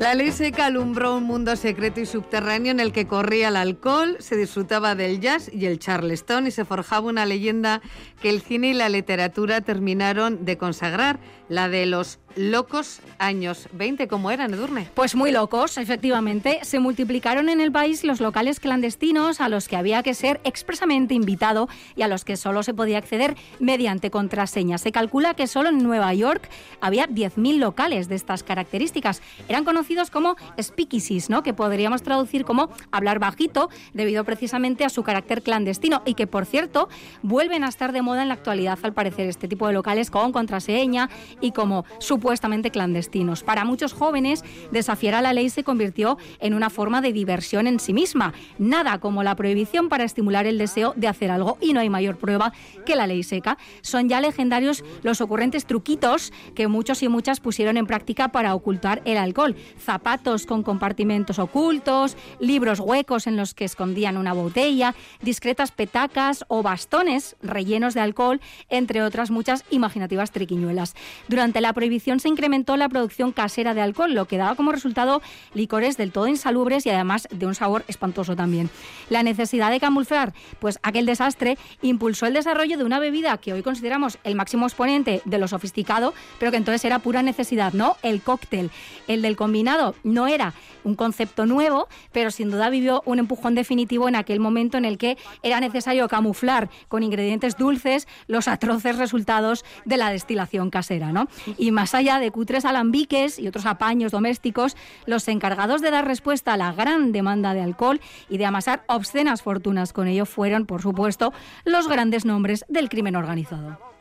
La 0.00 0.14
ley 0.14 0.32
seca 0.32 0.66
alumbró 0.66 1.14
un 1.14 1.24
mundo 1.24 1.54
secreto 1.56 2.00
y 2.00 2.06
subterráneo 2.06 2.72
en 2.72 2.80
el 2.80 2.90
que 2.90 3.06
corría 3.06 3.48
el 3.48 3.56
alcohol, 3.56 4.16
se 4.18 4.34
disfrutaba 4.34 4.94
del 4.94 5.20
jazz 5.20 5.48
y 5.52 5.66
el 5.66 5.78
charleston 5.78 6.46
y 6.46 6.50
se 6.50 6.64
forjaba 6.64 7.06
una 7.06 7.26
leyenda 7.26 7.80
que 8.20 8.30
el 8.30 8.40
cine 8.40 8.70
y 8.70 8.72
la 8.72 8.88
literatura 8.88 9.60
terminaron 9.60 10.44
de 10.44 10.58
consagrar, 10.58 11.20
la 11.48 11.68
de 11.68 11.86
los 11.86 12.18
locos 12.37 13.00
años 13.18 13.68
20, 13.72 14.08
¿cómo 14.08 14.30
eran, 14.30 14.54
Edurne? 14.54 14.88
Pues 14.95 15.14
muy 15.14 15.30
locos, 15.30 15.78
efectivamente. 15.78 16.60
Se 16.62 16.78
multiplicaron 16.78 17.49
en 17.49 17.60
el 17.60 17.73
país 17.73 18.04
los 18.04 18.21
locales 18.21 18.60
clandestinos 18.60 19.40
a 19.40 19.49
los 19.49 19.69
que 19.69 19.76
había 19.76 20.02
que 20.02 20.14
ser 20.14 20.40
expresamente 20.45 21.14
invitado 21.14 21.69
y 21.97 22.02
a 22.02 22.08
los 22.08 22.25
que 22.25 22.36
solo 22.36 22.62
se 22.62 22.75
podía 22.75 22.99
acceder 22.99 23.36
mediante 23.58 24.10
contraseña. 24.10 24.78
Se 24.78 24.93
calcula 24.93 25.34
que 25.34 25.47
solo 25.47 25.71
en 25.71 25.82
Nueva 25.82 26.12
York 26.14 26.49
había 26.80 27.08
10.000 27.08 27.58
locales 27.58 28.08
de 28.08 28.14
estas 28.14 28.43
características. 28.43 29.23
Eran 29.49 29.64
conocidos 29.64 30.10
como 30.10 30.36
speakeasies, 30.60 31.30
¿no? 31.30 31.43
que 31.43 31.54
podríamos 31.54 32.02
traducir 32.02 32.45
como 32.45 32.71
hablar 32.90 33.19
bajito, 33.19 33.71
debido 33.93 34.25
precisamente 34.25 34.84
a 34.84 34.90
su 34.90 35.02
carácter 35.02 35.43
clandestino 35.43 36.02
y 36.04 36.14
que, 36.14 36.26
por 36.26 36.47
cierto, 36.47 36.88
vuelven 37.23 37.64
a 37.64 37.69
estar 37.69 37.93
de 37.93 38.02
moda 38.02 38.23
en 38.23 38.28
la 38.28 38.34
actualidad, 38.34 38.78
al 38.82 38.93
parecer, 38.93 39.28
este 39.28 39.49
tipo 39.49 39.66
de 39.66 39.73
locales 39.73 40.10
con 40.10 40.32
contraseña 40.32 41.10
y 41.40 41.52
como 41.52 41.84
su 41.99 42.20
supuestamente 42.21 42.71
clandestinos. 42.71 43.43
Para 43.43 43.65
muchos 43.65 43.95
jóvenes, 43.95 44.45
desafiar 44.71 45.15
a 45.15 45.23
la 45.23 45.33
ley 45.33 45.49
se 45.49 45.65
convirtió 45.65 46.19
en 46.39 46.52
una 46.52 46.69
forma 46.69 47.00
de 47.00 47.15
diversión 47.15 47.67
en 47.67 47.80
sí 47.80 47.95
misma. 47.95 48.35
Nada 48.59 48.99
como 48.99 49.23
la 49.23 49.35
prohibición 49.37 49.89
para 49.89 50.04
estimular 50.04 50.47
el 50.47 50.59
deseo 50.59 50.93
de 50.97 51.09
hacer 51.09 51.30
algo 51.30 51.56
y 51.63 51.73
no 51.73 51.80
hay 51.80 51.89
mayor 51.89 52.19
prueba 52.19 52.52
que 52.85 52.95
la 52.95 53.06
ley 53.06 53.23
seca. 53.23 53.56
Son 53.80 54.11
ya 54.11 54.21
legendarios 54.21 54.85
los 55.02 55.23
ocurrentes 55.23 55.65
truquitos 55.65 56.30
que 56.54 56.69
muchos 56.69 57.02
y 57.02 57.09
muchas 57.09 57.41
pusieron 57.41 57.78
en 57.78 57.87
práctica 57.87 58.28
para 58.28 58.54
ocultar 58.54 59.00
el 59.06 59.17
alcohol. 59.17 59.56
Zapatos 59.78 60.45
con 60.45 60.63
compartimentos 60.63 61.39
ocultos, 61.39 62.19
libros 62.39 62.80
huecos 62.80 63.26
en 63.26 63.39
los 63.39 63.54
que 63.54 63.65
escondían 63.65 64.19
una 64.19 64.35
botella, 64.35 64.95
discretas 65.23 65.73
petacas 65.73 66.45
o 66.49 66.63
bastones 66.63 67.37
rellenos 67.41 67.95
de 67.95 68.00
alcohol, 68.00 68.43
entre 68.69 69.02
otras 69.02 69.30
muchas 69.30 69.65
imaginativas 69.71 70.33
triquiñuelas. 70.33 70.95
Durante 71.28 71.63
la 71.63 71.73
prohibición 71.73 72.09
se 72.18 72.28
incrementó 72.28 72.76
la 72.76 72.88
producción 72.88 73.30
casera 73.30 73.75
de 73.75 73.82
alcohol, 73.82 74.14
lo 74.14 74.25
que 74.25 74.38
daba 74.38 74.56
como 74.56 74.73
resultado 74.73 75.23
licores 75.54 75.96
del 75.96 76.10
todo 76.10 76.26
insalubres 76.26 76.86
y 76.86 76.90
además 76.90 77.28
de 77.30 77.46
un 77.46 77.54
sabor 77.54 77.84
espantoso 77.86 78.34
también. 78.34 78.70
La 79.08 79.23
necesidad 79.23 79.70
de 79.70 79.78
camuflar 79.78 80.32
pues 80.58 80.78
aquel 80.82 81.06
desastre 81.06 81.58
impulsó 81.82 82.26
el 82.26 82.34
desarrollo 82.34 82.78
de 82.78 82.84
una 82.84 82.99
bebida 82.99 83.36
que 83.38 83.52
hoy 83.52 83.62
consideramos 83.62 84.18
el 84.25 84.34
máximo 84.34 84.66
exponente 84.66 85.23
de 85.25 85.38
lo 85.38 85.46
sofisticado, 85.46 86.14
pero 86.38 86.50
que 86.50 86.56
entonces 86.56 86.84
era 86.84 86.99
pura 86.99 87.23
necesidad, 87.23 87.73
¿no? 87.73 87.96
El 88.02 88.23
cóctel. 88.23 88.70
El 89.06 89.23
del 89.23 89.36
combinado 89.36 89.94
no 90.02 90.26
era 90.26 90.54
un 90.84 90.94
concepto 90.94 91.46
nuevo, 91.46 91.88
pero 92.12 92.30
sin 92.30 92.50
duda 92.50 92.70
vivió 92.70 93.02
un 93.04 93.18
empujón 93.18 93.54
definitivo 93.54 94.08
en 94.08 94.16
aquel 94.16 94.40
momento 94.40 94.78
en 94.78 94.86
el 94.86 94.99
que 94.99 95.18
era 95.42 95.60
necesario 95.60 96.08
camuflar 96.08 96.70
con 96.88 97.02
ingredientes 97.02 97.56
dulces 97.56 98.08
los 98.26 98.49
atroces 98.49 98.96
resultados 98.96 99.64
de 99.84 99.96
la 99.96 100.10
destilación 100.10 100.70
casera, 100.70 101.12
¿no? 101.12 101.28
Y 101.58 101.70
más 101.70 101.94
allá 101.94 102.00
de 102.00 102.30
cutres 102.30 102.65
alambiques 102.65 103.39
y 103.39 103.47
otros 103.47 103.67
apaños 103.67 104.10
domésticos, 104.10 104.75
los 105.04 105.28
encargados 105.28 105.82
de 105.82 105.91
dar 105.91 106.06
respuesta 106.06 106.54
a 106.54 106.56
la 106.56 106.73
gran 106.73 107.13
demanda 107.13 107.52
de 107.52 107.60
alcohol 107.60 108.00
y 108.30 108.39
de 108.39 108.47
amasar 108.47 108.84
obscenas 108.86 109.43
fortunas 109.43 109.93
con 109.93 110.08
ello 110.08 110.25
fueron, 110.25 110.65
por 110.65 110.80
supuesto, 110.80 111.34
los 111.65 111.89
grandes 111.89 112.25
nombres 112.25 112.65
del 112.69 112.89
crimen 112.89 113.17
organizado. 113.17 114.00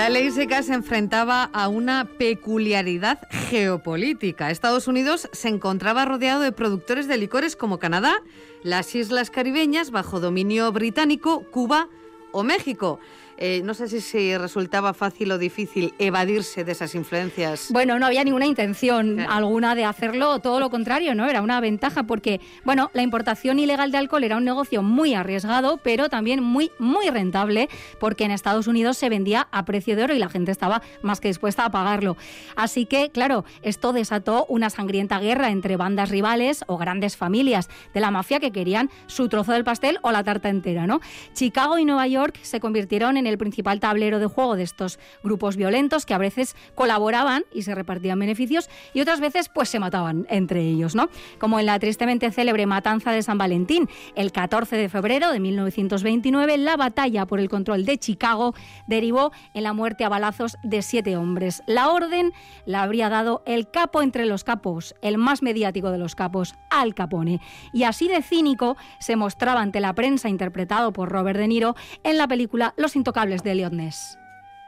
La 0.00 0.08
ley 0.08 0.30
seca 0.30 0.62
se 0.62 0.72
enfrentaba 0.72 1.50
a 1.52 1.68
una 1.68 2.06
peculiaridad 2.16 3.20
geopolítica. 3.50 4.50
Estados 4.50 4.88
Unidos 4.88 5.28
se 5.32 5.48
encontraba 5.48 6.06
rodeado 6.06 6.40
de 6.40 6.52
productores 6.52 7.06
de 7.06 7.18
licores 7.18 7.54
como 7.54 7.78
Canadá, 7.78 8.14
las 8.62 8.94
islas 8.94 9.30
caribeñas 9.30 9.90
bajo 9.90 10.18
dominio 10.18 10.72
británico, 10.72 11.44
Cuba 11.50 11.90
o 12.32 12.42
México. 12.42 12.98
Eh, 13.42 13.62
no 13.64 13.72
sé 13.72 13.88
si, 13.88 14.02
si 14.02 14.36
resultaba 14.36 14.92
fácil 14.92 15.32
o 15.32 15.38
difícil 15.38 15.94
evadirse 15.98 16.62
de 16.62 16.72
esas 16.72 16.94
influencias. 16.94 17.68
Bueno, 17.70 17.98
no 17.98 18.04
había 18.04 18.22
ninguna 18.22 18.44
intención 18.44 19.18
alguna 19.18 19.74
de 19.74 19.86
hacerlo, 19.86 20.40
todo 20.40 20.60
lo 20.60 20.68
contrario, 20.68 21.14
¿no? 21.14 21.26
Era 21.26 21.40
una 21.40 21.58
ventaja 21.58 22.02
porque, 22.02 22.38
bueno, 22.64 22.90
la 22.92 23.00
importación 23.00 23.58
ilegal 23.58 23.92
de 23.92 23.98
alcohol 23.98 24.24
era 24.24 24.36
un 24.36 24.44
negocio 24.44 24.82
muy 24.82 25.14
arriesgado, 25.14 25.78
pero 25.78 26.10
también 26.10 26.42
muy, 26.42 26.70
muy 26.78 27.08
rentable, 27.08 27.70
porque 27.98 28.24
en 28.24 28.30
Estados 28.30 28.66
Unidos 28.66 28.98
se 28.98 29.08
vendía 29.08 29.48
a 29.52 29.64
precio 29.64 29.96
de 29.96 30.04
oro 30.04 30.14
y 30.14 30.18
la 30.18 30.28
gente 30.28 30.52
estaba 30.52 30.82
más 31.00 31.18
que 31.18 31.28
dispuesta 31.28 31.64
a 31.64 31.70
pagarlo. 31.70 32.18
Así 32.56 32.84
que, 32.84 33.10
claro, 33.10 33.46
esto 33.62 33.94
desató 33.94 34.44
una 34.50 34.68
sangrienta 34.68 35.18
guerra 35.18 35.50
entre 35.50 35.78
bandas 35.78 36.10
rivales 36.10 36.62
o 36.66 36.76
grandes 36.76 37.16
familias 37.16 37.70
de 37.94 38.00
la 38.00 38.10
mafia 38.10 38.38
que 38.38 38.52
querían 38.52 38.90
su 39.06 39.30
trozo 39.30 39.52
del 39.52 39.64
pastel 39.64 39.98
o 40.02 40.12
la 40.12 40.24
tarta 40.24 40.50
entera, 40.50 40.86
¿no? 40.86 41.00
Chicago 41.32 41.78
y 41.78 41.86
Nueva 41.86 42.06
York 42.06 42.38
se 42.42 42.60
convirtieron 42.60 43.16
en 43.16 43.29
el 43.30 43.38
principal 43.38 43.80
tablero 43.80 44.18
de 44.18 44.26
juego 44.26 44.56
de 44.56 44.64
estos 44.64 44.98
grupos 45.22 45.56
violentos 45.56 46.06
que 46.06 46.14
a 46.14 46.18
veces 46.18 46.56
colaboraban 46.74 47.44
y 47.52 47.62
se 47.62 47.74
repartían 47.74 48.18
beneficios 48.18 48.68
y 48.92 49.00
otras 49.00 49.20
veces 49.20 49.48
pues 49.48 49.68
se 49.68 49.78
mataban 49.78 50.26
entre 50.28 50.60
ellos, 50.62 50.94
¿no? 50.94 51.08
Como 51.38 51.58
en 51.58 51.66
la 51.66 51.78
tristemente 51.78 52.30
célebre 52.30 52.66
matanza 52.66 53.12
de 53.12 53.22
San 53.22 53.38
Valentín, 53.38 53.88
el 54.14 54.32
14 54.32 54.76
de 54.76 54.88
febrero 54.88 55.32
de 55.32 55.40
1929, 55.40 56.58
la 56.58 56.76
batalla 56.76 57.26
por 57.26 57.40
el 57.40 57.48
control 57.48 57.84
de 57.84 57.98
Chicago 57.98 58.54
derivó 58.86 59.32
en 59.54 59.62
la 59.62 59.72
muerte 59.72 60.04
a 60.04 60.08
balazos 60.08 60.56
de 60.62 60.82
siete 60.82 61.16
hombres. 61.16 61.62
La 61.66 61.90
orden 61.90 62.32
la 62.66 62.82
habría 62.82 63.08
dado 63.08 63.42
el 63.46 63.70
capo 63.70 64.02
entre 64.02 64.26
los 64.26 64.44
capos, 64.44 64.94
el 65.02 65.18
más 65.18 65.42
mediático 65.42 65.90
de 65.90 65.98
los 65.98 66.14
capos, 66.14 66.54
Al 66.70 66.94
Capone. 66.94 67.40
Y 67.72 67.84
así 67.84 68.08
de 68.08 68.22
cínico 68.22 68.76
se 68.98 69.16
mostraba 69.16 69.60
ante 69.60 69.80
la 69.80 69.94
prensa 69.94 70.28
interpretado 70.28 70.92
por 70.92 71.08
Robert 71.10 71.38
De 71.38 71.48
Niro 71.48 71.76
en 72.04 72.16
la 72.16 72.28
película 72.28 72.74
Los 72.76 72.96
Intocables 72.96 73.19
de 73.20 73.50
Elliot 73.50 73.74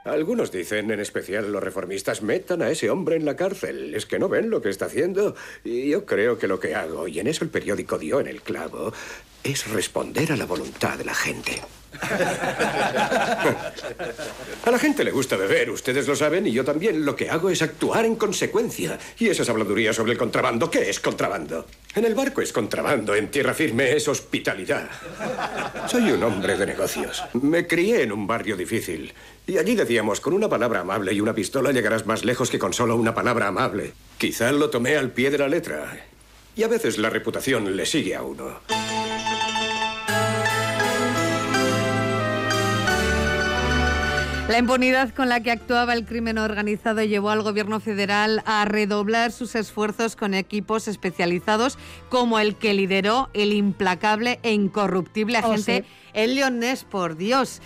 Algunos 0.05 0.53
dicen, 0.53 0.91
en 0.91 1.01
especial 1.01 1.51
los 1.51 1.63
reformistas, 1.63 2.21
metan 2.21 2.61
a 2.61 2.69
ese 2.69 2.91
hombre 2.91 3.17
en 3.17 3.25
la 3.25 3.35
cárcel. 3.35 3.95
Es 3.95 4.05
que 4.05 4.19
no 4.19 4.29
ven 4.29 4.51
lo 4.51 4.61
que 4.61 4.69
está 4.69 4.87
haciendo. 4.87 5.35
Y 5.65 5.89
yo 5.89 6.05
creo 6.05 6.39
que 6.39 6.49
lo 6.49 6.61
que 6.61 6.75
hago, 6.75 7.09
y 7.09 7.19
en 7.19 7.29
eso 7.29 7.45
el 7.45 7.51
periódico 7.51 7.99
dio 7.99 8.21
en 8.21 8.27
el 8.27 8.43
clavo, 8.43 8.93
es 9.43 9.71
responder 9.71 10.33
a 10.33 10.37
la 10.37 10.45
voluntad 10.45 10.99
de 10.99 11.05
la 11.07 11.15
gente. 11.15 11.63
A 14.65 14.71
la 14.71 14.79
gente 14.79 15.05
le 15.05 15.11
gusta 15.11 15.37
beber, 15.37 15.71
ustedes 15.71 16.07
lo 16.07 16.17
saben, 16.17 16.47
y 16.47 16.53
yo 16.53 16.65
también. 16.65 17.05
Lo 17.05 17.17
que 17.17 17.29
hago 17.31 17.51
es 17.51 17.63
actuar 17.63 18.05
en 18.05 18.17
consecuencia. 18.17 18.99
Y 19.19 19.29
esas 19.29 19.49
habladurías 19.49 19.97
sobre 19.97 20.13
el 20.13 20.19
contrabando, 20.19 20.71
¿qué 20.71 20.89
es 20.89 21.01
contrabando? 21.01 21.67
En 21.95 22.05
el 22.05 22.15
barco 22.15 22.41
es 22.41 22.53
contrabando, 22.53 23.15
en 23.15 23.31
tierra 23.31 23.55
firme 23.55 23.93
es 23.93 24.09
hospitalidad. 24.09 24.89
Soy 25.89 26.11
un 26.13 26.23
hombre 26.23 26.57
de 26.57 26.67
negocios. 26.67 27.23
Me 27.35 27.67
crié 27.67 28.03
en 28.03 28.13
un 28.13 28.27
barrio 28.27 28.57
difícil. 28.57 29.13
Y 29.47 29.59
allí 29.59 29.75
decíamos, 29.75 30.21
con 30.21 30.33
una 30.35 30.49
palabra 30.49 30.81
amable 30.81 31.13
y 31.13 31.21
una 31.21 31.35
pistola 31.35 31.73
llegarás 31.73 32.07
más 32.07 32.25
lejos 32.25 32.51
que 32.51 32.59
con 32.59 32.73
solo 32.73 32.97
una 32.97 33.15
palabra 33.15 33.49
amable. 33.49 33.93
Quizá 34.19 34.53
lo 34.53 34.71
tomé 34.71 34.97
al 34.97 35.11
pie 35.11 35.31
de 35.31 35.39
la 35.39 35.49
letra. 35.49 36.07
Y 36.55 36.63
a 36.63 36.69
veces 36.69 36.99
la 36.99 37.11
reputación 37.11 37.77
le 37.77 37.87
sigue 37.87 38.15
a 38.15 38.23
uno. 38.23 38.61
La 44.49 44.59
impunidad 44.59 45.15
con 45.15 45.29
la 45.29 45.41
que 45.41 45.51
actuaba 45.51 45.95
el 45.95 46.05
crimen 46.05 46.37
organizado 46.37 47.03
llevó 47.03 47.31
al 47.31 47.43
gobierno 47.43 47.81
federal 47.81 48.43
a 48.45 48.65
redoblar 48.65 49.33
sus 49.33 49.55
esfuerzos 49.55 50.17
con 50.17 50.35
equipos 50.35 50.89
especializados 50.89 51.79
como 52.09 52.39
el 52.39 52.57
que 52.57 52.75
lideró 52.75 53.31
el 53.35 53.53
implacable 53.53 54.41
e 54.43 54.53
incorruptible 54.53 55.39
oh, 55.39 55.53
agente 55.53 55.85
Elion 56.13 56.59
Ness, 56.59 56.85
por 56.85 57.17
Dios. 57.17 57.63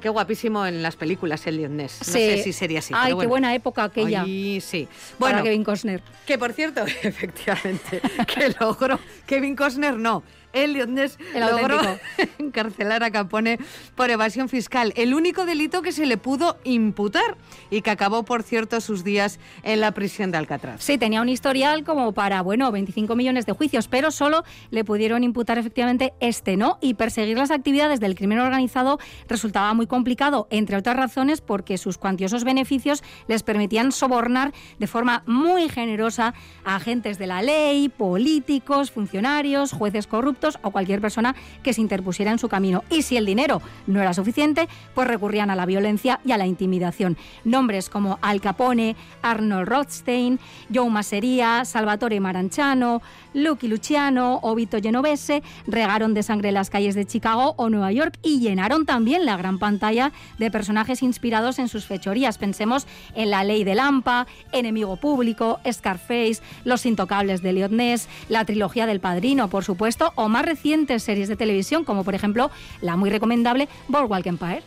Qué 0.00 0.08
guapísimo 0.08 0.64
en 0.64 0.82
las 0.82 0.96
películas 0.96 1.46
el 1.46 1.76
Ness. 1.76 1.98
No 2.06 2.12
sé 2.12 2.42
si 2.42 2.52
sería 2.52 2.78
así. 2.78 2.94
Ay, 2.96 3.14
qué 3.18 3.26
buena 3.26 3.54
época 3.54 3.84
aquella. 3.84 4.24
sí. 4.24 4.88
Bueno, 5.18 5.42
Kevin 5.42 5.64
Costner. 5.64 6.02
Que 6.26 6.38
por 6.38 6.52
cierto, 6.52 6.84
efectivamente, 7.02 8.00
que 8.26 8.54
logró 8.60 8.98
Kevin 9.26 9.56
Costner 9.56 9.96
no. 9.96 10.22
Elliot 10.52 10.88
Ness 10.88 11.18
logró 11.34 11.80
encarcelar 12.38 13.02
a 13.02 13.10
Capone 13.10 13.58
por 13.94 14.10
evasión 14.10 14.48
fiscal, 14.48 14.92
el 14.96 15.14
único 15.14 15.44
delito 15.44 15.82
que 15.82 15.92
se 15.92 16.06
le 16.06 16.16
pudo 16.16 16.58
imputar 16.64 17.36
y 17.70 17.82
que 17.82 17.90
acabó, 17.90 18.22
por 18.22 18.42
cierto, 18.42 18.80
sus 18.80 19.04
días 19.04 19.38
en 19.62 19.80
la 19.80 19.92
prisión 19.92 20.30
de 20.30 20.38
Alcatraz. 20.38 20.82
Sí, 20.82 20.98
tenía 20.98 21.20
un 21.20 21.28
historial 21.28 21.84
como 21.84 22.12
para, 22.12 22.42
bueno, 22.42 22.70
25 22.72 23.14
millones 23.16 23.46
de 23.46 23.52
juicios, 23.52 23.88
pero 23.88 24.10
solo 24.10 24.44
le 24.70 24.84
pudieron 24.84 25.24
imputar 25.24 25.58
efectivamente 25.58 26.12
este, 26.20 26.56
¿no? 26.56 26.78
Y 26.80 26.94
perseguir 26.94 27.36
las 27.36 27.50
actividades 27.50 28.00
del 28.00 28.14
crimen 28.14 28.38
organizado 28.38 28.98
resultaba 29.28 29.74
muy 29.74 29.86
complicado, 29.86 30.46
entre 30.50 30.76
otras 30.76 30.96
razones 30.96 31.40
porque 31.40 31.78
sus 31.78 31.98
cuantiosos 31.98 32.44
beneficios 32.44 33.02
les 33.26 33.42
permitían 33.42 33.92
sobornar 33.92 34.52
de 34.78 34.86
forma 34.86 35.22
muy 35.26 35.68
generosa 35.68 36.34
a 36.64 36.76
agentes 36.76 37.18
de 37.18 37.26
la 37.26 37.42
ley, 37.42 37.88
políticos, 37.88 38.90
funcionarios, 38.90 39.72
jueces 39.72 40.06
corruptos, 40.06 40.37
o 40.62 40.70
cualquier 40.70 41.00
persona 41.00 41.34
que 41.62 41.72
se 41.72 41.80
interpusiera 41.80 42.30
en 42.30 42.38
su 42.38 42.48
camino. 42.48 42.84
Y 42.90 43.02
si 43.02 43.16
el 43.16 43.26
dinero 43.26 43.60
no 43.86 44.00
era 44.00 44.14
suficiente, 44.14 44.68
pues 44.94 45.08
recurrían 45.08 45.50
a 45.50 45.56
la 45.56 45.66
violencia 45.66 46.20
y 46.24 46.32
a 46.32 46.38
la 46.38 46.46
intimidación. 46.46 47.16
Nombres 47.44 47.88
como 47.88 48.18
Al 48.22 48.40
Capone, 48.40 48.96
Arnold 49.22 49.68
Rothstein, 49.68 50.38
Joe 50.72 50.90
Masseria, 50.90 51.64
Salvatore 51.64 52.20
Maranchano, 52.20 53.02
Lucky 53.34 53.68
Luciano 53.68 54.40
o 54.42 54.54
Vito 54.54 54.78
Genovese 54.80 55.42
regaron 55.66 56.14
de 56.14 56.22
sangre 56.22 56.52
las 56.52 56.70
calles 56.70 56.94
de 56.94 57.06
Chicago 57.06 57.54
o 57.56 57.68
Nueva 57.70 57.92
York 57.92 58.18
y 58.22 58.40
llenaron 58.40 58.86
también 58.86 59.26
la 59.26 59.36
gran 59.36 59.58
pantalla 59.58 60.12
de 60.38 60.50
personajes 60.50 61.02
inspirados 61.02 61.58
en 61.58 61.68
sus 61.68 61.86
fechorías. 61.86 62.38
Pensemos 62.38 62.86
en 63.14 63.30
La 63.30 63.44
Ley 63.44 63.64
de 63.64 63.74
Lampa, 63.74 64.26
Enemigo 64.52 64.96
Público, 64.96 65.60
Scarface, 65.70 66.40
Los 66.64 66.86
Intocables 66.86 67.42
de 67.42 67.50
Elliot 67.50 67.72
Ness, 67.72 68.08
la 68.28 68.44
trilogía 68.44 68.86
del 68.86 69.00
Padrino, 69.00 69.48
por 69.48 69.64
supuesto, 69.64 70.12
o 70.16 70.28
más 70.28 70.44
recientes 70.44 71.02
series 71.02 71.28
de 71.28 71.36
televisión, 71.36 71.84
como 71.84 72.04
por 72.04 72.14
ejemplo 72.14 72.50
la 72.80 72.96
muy 72.96 73.10
recomendable 73.10 73.68
Boardwalk 73.88 74.26
Empire. 74.26 74.62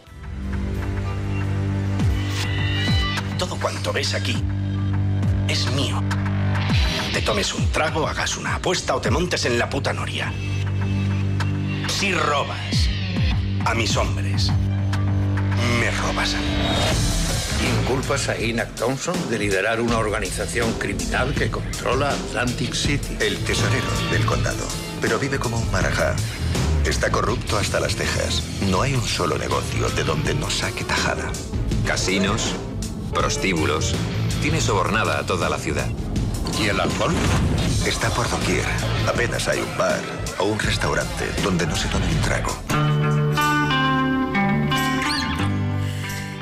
Todo 3.37 3.57
cuanto 3.59 3.91
ves 3.91 4.13
aquí 4.13 4.35
es 5.47 5.71
mío. 5.73 6.01
Te 7.13 7.21
tomes 7.21 7.53
un 7.53 7.69
trago, 7.71 8.07
hagas 8.07 8.37
una 8.37 8.55
apuesta 8.55 8.95
o 8.95 9.01
te 9.01 9.11
montes 9.11 9.45
en 9.45 9.59
la 9.59 9.69
puta 9.69 9.93
noria. 9.93 10.33
Si 11.87 12.13
robas 12.13 12.89
a 13.65 13.73
mis 13.73 13.95
hombres, 13.97 14.51
me 15.79 15.91
robas 15.91 16.33
a 16.33 16.37
mí. 16.37 17.81
¿Inculpas 17.81 18.29
a 18.29 18.35
Enoch 18.35 18.73
Thompson 18.75 19.29
de 19.29 19.37
liderar 19.37 19.81
una 19.81 19.97
organización 19.97 20.71
criminal 20.73 21.33
que 21.33 21.51
controla 21.51 22.09
Atlantic 22.09 22.73
City? 22.73 23.17
El 23.19 23.37
tesorero 23.43 23.89
del 24.11 24.25
condado 24.25 24.65
pero 25.01 25.17
vive 25.17 25.39
como 25.39 25.57
un 25.57 25.71
marajá. 25.71 26.15
Está 26.85 27.11
corrupto 27.11 27.57
hasta 27.57 27.79
las 27.79 27.95
cejas. 27.95 28.43
No 28.69 28.83
hay 28.83 28.93
un 28.93 29.05
solo 29.05 29.37
negocio 29.37 29.89
de 29.89 30.03
donde 30.03 30.35
no 30.35 30.49
saque 30.49 30.83
tajada. 30.83 31.31
Casinos, 31.85 32.53
prostíbulos. 33.13 33.95
Tiene 34.41 34.61
sobornada 34.61 35.19
a 35.19 35.25
toda 35.25 35.49
la 35.49 35.57
ciudad. 35.57 35.87
¿Y 36.59 36.67
el 36.67 36.79
alcohol? 36.79 37.13
Está 37.85 38.09
por 38.09 38.29
doquier. 38.29 38.65
Apenas 39.07 39.47
hay 39.47 39.59
un 39.59 39.77
bar 39.77 39.99
o 40.39 40.45
un 40.45 40.59
restaurante 40.59 41.25
donde 41.43 41.65
no 41.65 41.75
se 41.75 41.87
tome 41.87 42.05
un 42.07 42.21
trago. 42.21 42.90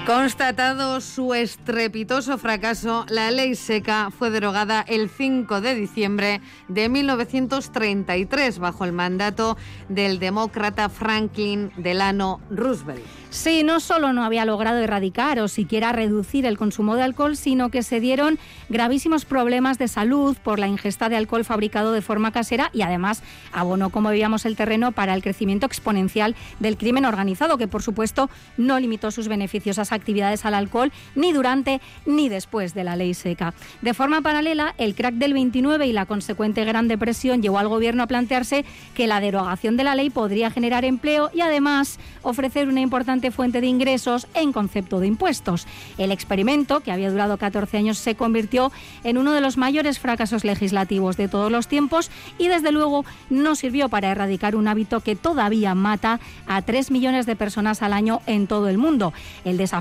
Constatado 0.09 1.01
su 1.01 1.35
estrepitoso 1.35 2.39
fracaso, 2.39 3.05
la 3.09 3.29
ley 3.29 3.53
seca 3.53 4.09
fue 4.09 4.31
derogada 4.31 4.81
el 4.81 5.07
5 5.07 5.61
de 5.61 5.75
diciembre 5.75 6.41
de 6.67 6.89
1933 6.89 8.57
bajo 8.57 8.85
el 8.85 8.91
mandato 8.91 9.55
del 9.87 10.17
demócrata 10.17 10.89
Franklin 10.89 11.71
Delano 11.77 12.41
Roosevelt. 12.49 13.05
Sí, 13.29 13.61
no 13.61 13.79
solo 13.79 14.11
no 14.11 14.23
había 14.23 14.43
logrado 14.43 14.79
erradicar 14.79 15.39
o 15.39 15.47
siquiera 15.47 15.91
reducir 15.91 16.47
el 16.47 16.57
consumo 16.57 16.95
de 16.95 17.03
alcohol, 17.03 17.37
sino 17.37 17.69
que 17.69 17.83
se 17.83 17.99
dieron 17.99 18.39
gravísimos 18.69 19.25
problemas 19.25 19.77
de 19.77 19.87
salud 19.87 20.35
por 20.43 20.57
la 20.57 20.67
ingesta 20.67 21.09
de 21.09 21.17
alcohol 21.17 21.45
fabricado 21.45 21.91
de 21.91 22.01
forma 22.01 22.31
casera 22.31 22.71
y 22.73 22.81
además 22.81 23.21
abonó, 23.51 23.91
como 23.91 24.09
veíamos, 24.09 24.47
el 24.47 24.55
terreno 24.55 24.93
para 24.93 25.13
el 25.13 25.21
crecimiento 25.21 25.67
exponencial 25.67 26.35
del 26.59 26.75
crimen 26.75 27.05
organizado, 27.05 27.59
que 27.59 27.67
por 27.67 27.83
supuesto 27.83 28.31
no 28.57 28.79
limitó 28.79 29.11
sus 29.11 29.27
beneficiosas 29.27 29.91
actividades 29.99 30.45
al 30.45 30.53
alcohol 30.53 30.91
ni 31.15 31.33
durante 31.33 31.81
ni 32.05 32.29
después 32.29 32.73
de 32.73 32.83
la 32.83 32.95
ley 32.95 33.13
seca. 33.13 33.53
De 33.81 33.93
forma 33.93 34.21
paralela, 34.21 34.73
el 34.77 34.95
crack 34.95 35.15
del 35.15 35.33
29 35.33 35.85
y 35.85 35.93
la 35.93 36.05
consecuente 36.05 36.65
Gran 36.65 36.87
Depresión 36.87 37.41
llevó 37.41 37.59
al 37.59 37.67
gobierno 37.67 38.03
a 38.03 38.07
plantearse 38.07 38.65
que 38.95 39.07
la 39.07 39.19
derogación 39.19 39.77
de 39.77 39.83
la 39.83 39.95
ley 39.95 40.09
podría 40.09 40.51
generar 40.51 40.85
empleo 40.85 41.29
y 41.33 41.41
además 41.41 41.99
ofrecer 42.21 42.67
una 42.67 42.81
importante 42.81 43.31
fuente 43.31 43.61
de 43.61 43.67
ingresos 43.67 44.27
en 44.33 44.51
concepto 44.51 44.99
de 44.99 45.07
impuestos. 45.07 45.67
El 45.97 46.11
experimento, 46.11 46.79
que 46.79 46.91
había 46.91 47.11
durado 47.11 47.37
14 47.37 47.77
años, 47.77 47.97
se 47.97 48.15
convirtió 48.15 48.71
en 49.03 49.17
uno 49.17 49.33
de 49.33 49.41
los 49.41 49.57
mayores 49.57 49.99
fracasos 49.99 50.43
legislativos 50.43 51.17
de 51.17 51.27
todos 51.27 51.51
los 51.51 51.67
tiempos 51.67 52.09
y 52.37 52.47
desde 52.47 52.71
luego 52.71 53.05
no 53.29 53.55
sirvió 53.55 53.89
para 53.89 54.11
erradicar 54.11 54.55
un 54.55 54.67
hábito 54.67 55.01
que 55.01 55.15
todavía 55.15 55.75
mata 55.75 56.19
a 56.47 56.61
3 56.61 56.91
millones 56.91 57.25
de 57.25 57.35
personas 57.35 57.81
al 57.81 57.93
año 57.93 58.21
en 58.25 58.47
todo 58.47 58.69
el 58.69 58.77
mundo. 58.77 59.13
El 59.45 59.57
desafío 59.57 59.78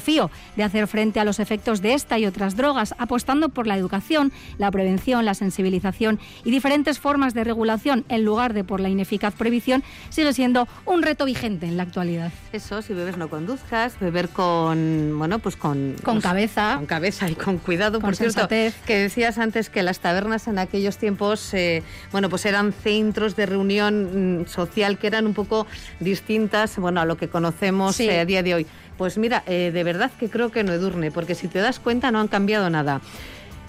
de 0.56 0.62
hacer 0.62 0.86
frente 0.86 1.20
a 1.20 1.24
los 1.24 1.40
efectos 1.40 1.82
de 1.82 1.94
esta 1.94 2.18
y 2.18 2.26
otras 2.26 2.56
drogas, 2.56 2.94
apostando 2.98 3.48
por 3.48 3.66
la 3.66 3.76
educación, 3.76 4.32
la 4.56 4.70
prevención, 4.70 5.24
la 5.24 5.34
sensibilización 5.34 6.18
y 6.44 6.50
diferentes 6.50 6.98
formas 6.98 7.34
de 7.34 7.44
regulación 7.44 8.04
en 8.08 8.24
lugar 8.24 8.54
de 8.54 8.64
por 8.64 8.80
la 8.80 8.88
ineficaz 8.88 9.34
prohibición, 9.34 9.82
sigue 10.10 10.32
siendo 10.32 10.68
un 10.84 11.02
reto 11.02 11.24
vigente 11.24 11.66
en 11.66 11.76
la 11.76 11.82
actualidad. 11.82 12.32
Eso, 12.52 12.80
si 12.82 12.94
bebes 12.94 13.16
no 13.16 13.28
conduzcas, 13.28 13.98
beber 14.00 14.28
con, 14.28 15.14
bueno, 15.18 15.38
pues 15.40 15.56
con... 15.56 15.96
Con 16.02 16.20
cabeza. 16.20 16.74
Con 16.76 16.86
cabeza 16.86 17.28
y 17.28 17.34
con 17.34 17.58
cuidado. 17.58 18.00
Con 18.00 18.08
por 18.10 18.16
cierto, 18.16 18.48
que 18.48 18.98
decías 18.98 19.38
antes 19.38 19.68
que 19.70 19.82
las 19.82 20.00
tabernas 20.00 20.46
en 20.48 20.58
aquellos 20.58 20.96
tiempos, 20.96 21.52
eh, 21.54 21.82
bueno, 22.12 22.28
pues 22.28 22.46
eran 22.46 22.72
centros 22.72 23.36
de 23.36 23.46
reunión 23.46 24.42
mm, 24.42 24.46
social 24.46 24.98
que 24.98 25.08
eran 25.08 25.26
un 25.26 25.34
poco 25.34 25.66
distintas, 26.00 26.78
bueno, 26.78 27.00
a 27.00 27.04
lo 27.04 27.16
que 27.16 27.28
conocemos 27.28 27.96
Sí. 27.96 28.08
eh, 28.08 28.20
a 28.20 28.24
día 28.24 28.42
de 28.42 28.54
hoy. 28.54 28.66
Pues 28.98 29.16
mira, 29.16 29.42
eh, 29.46 29.70
de 29.72 29.84
verdad 29.84 30.10
que 30.18 30.28
creo 30.28 30.50
que 30.50 30.64
no 30.64 30.72
Edurne, 30.72 31.10
porque 31.10 31.34
si 31.34 31.48
te 31.48 31.60
das 31.60 31.78
cuenta 31.78 32.10
no 32.10 32.18
han 32.20 32.28
cambiado 32.28 32.68
nada. 32.68 33.00